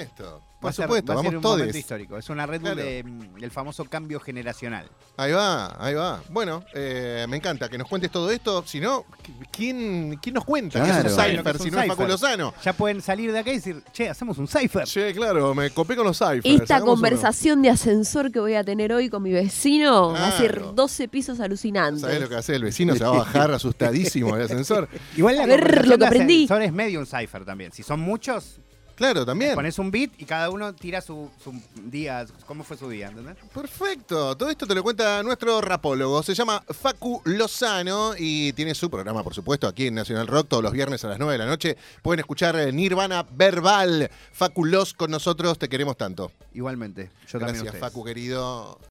Por 0.60 0.74
ser- 0.74 0.86
supuesto, 0.86 1.14
va 1.14 1.20
a 1.20 1.24
ser 1.24 1.32
vamos 1.32 1.38
un 1.38 1.42
todos. 1.42 1.58
momento 1.60 1.78
histórico. 1.78 2.18
Es 2.18 2.30
una 2.30 2.46
Red 2.46 2.62
Bull 2.62 2.72
Claro. 2.74 2.88
de, 2.90 3.04
mm, 3.04 3.36
del 3.40 3.52
famoso 3.52 3.86
cambio 3.86 4.20
generacional. 4.20 4.88
Ahí 5.18 5.32
va, 5.32 5.76
ahí 5.84 5.94
va. 5.94 6.22
Bueno, 6.30 6.64
eh, 6.74 7.26
me 7.30 7.38
encanta 7.38 7.70
que 7.70 7.78
nos 7.78 7.88
cuentes 7.88 8.12
todo 8.12 8.30
esto. 8.32 8.64
Si 8.66 8.80
no, 8.80 9.06
¿quién, 9.52 10.18
quién 10.22 10.36
nos 10.36 10.46
cuenta? 10.46 10.80
¿Qué 10.80 10.86
es 10.86 10.96
Claro. 10.96 11.00
un 11.44 11.48
es 11.56 11.62
si 11.62 11.72
no 11.72 11.82
es. 11.82 11.88
Facu 11.88 12.04
Lozano? 12.06 12.54
Ya 12.64 12.74
pueden 12.74 13.02
salir 13.02 13.32
de 13.32 13.40
acá 13.40 13.52
y 13.52 13.56
decir, 13.56 13.84
che, 13.92 14.10
hacemos 14.10 14.38
un 14.38 14.48
cipher. 14.48 14.84
Che, 14.86 15.14
claro, 15.14 15.54
me 15.56 15.70
copé 15.72 15.96
con 15.96 16.06
los 16.06 16.18
Cyphers. 16.18 16.46
Esta 16.46 16.78
uno. 16.78 16.86
conversación 16.88 17.62
de 17.62 17.70
ascensor 17.70 18.32
que 18.32 18.40
voy 18.40 18.56
a 18.56 18.64
tener 18.64 18.94
hoy 18.94 19.10
con 19.10 19.24
mi 19.24 19.32
vecino 19.32 20.12
va 20.12 20.28
a 20.28 20.32
ser 20.32 20.56
Claro. 20.56 20.74
12 20.74 21.08
pisos 21.08 21.40
alucinantes. 21.40 22.02
¿Sabés 22.02 22.22
lo 22.22 22.30
que 22.30 22.36
hace 22.36 22.56
el 22.56 22.64
vecino? 22.64 22.96
Se 22.96 23.04
va 23.04 23.10
a 23.10 23.18
bajar 23.20 23.52
asustadísimo 23.52 24.36
del 24.36 24.46
ascensor. 24.46 24.88
Igual 25.18 25.36
la 25.38 25.44
A 25.44 25.46
ver 25.48 25.60
conversación 25.60 25.90
lo 25.92 25.98
que 25.98 26.06
aprendí. 26.06 26.44
ascensor 26.46 26.62
es 26.64 26.74
medio 26.74 27.00
un 27.00 27.06
cipher 27.06 27.46
también. 27.46 27.72
Si 27.72 27.84
son 27.84 28.00
muchos, 28.00 28.60
Claro, 28.98 29.26
también. 29.28 29.54
pones 29.54 29.78
un 29.78 29.92
beat 29.92 30.10
y 30.18 30.26
cada 30.26 30.50
uno 30.50 30.74
tira 30.74 31.02
su, 31.02 31.30
su 31.44 31.54
día, 31.76 32.26
cómo 32.48 32.64
fue 32.64 32.78
su 32.78 32.90
día, 32.90 33.10
¿entendés? 33.10 33.36
Perfecto. 33.54 34.36
Todo 34.36 34.50
esto 34.50 34.66
te 34.66 34.74
lo 34.74 34.82
cuenta 34.82 35.22
nuestro 35.22 35.62
rapólogo. 35.62 36.24
Se 36.24 36.34
llama 36.34 36.64
Facu 36.68 37.22
Lozano 37.26 38.14
y 38.18 38.54
tiene 38.54 38.74
su 38.74 38.90
programa, 38.90 39.24
por 39.24 39.36
supuesto, 39.36 39.68
aquí 39.68 39.86
en 39.86 39.94
Nacional 39.94 40.26
Rock 40.26 40.48
todos 40.48 40.64
los 40.64 40.74
viernes 40.74 41.06
a 41.06 41.10
las 41.10 41.20
9 41.20 41.34
de 41.34 41.38
la 41.38 41.46
noche. 41.46 41.78
Pueden 42.02 42.22
escuchar 42.22 42.56
eh, 42.56 42.72
Nirvana 42.72 43.24
Verbal. 43.30 44.10
Facu 44.32 44.66
Loz 44.66 44.96
con 44.96 45.12
nosotros, 45.12 45.60
te 45.60 45.70
queremos 45.70 45.96
tanto. 45.96 46.32
Igualmente, 46.56 47.12
yo 47.28 47.38
también 47.40 47.60
a 47.60 47.64
Gracias. 47.66 47.80
Facu, 47.80 48.04
querido. 48.04 48.80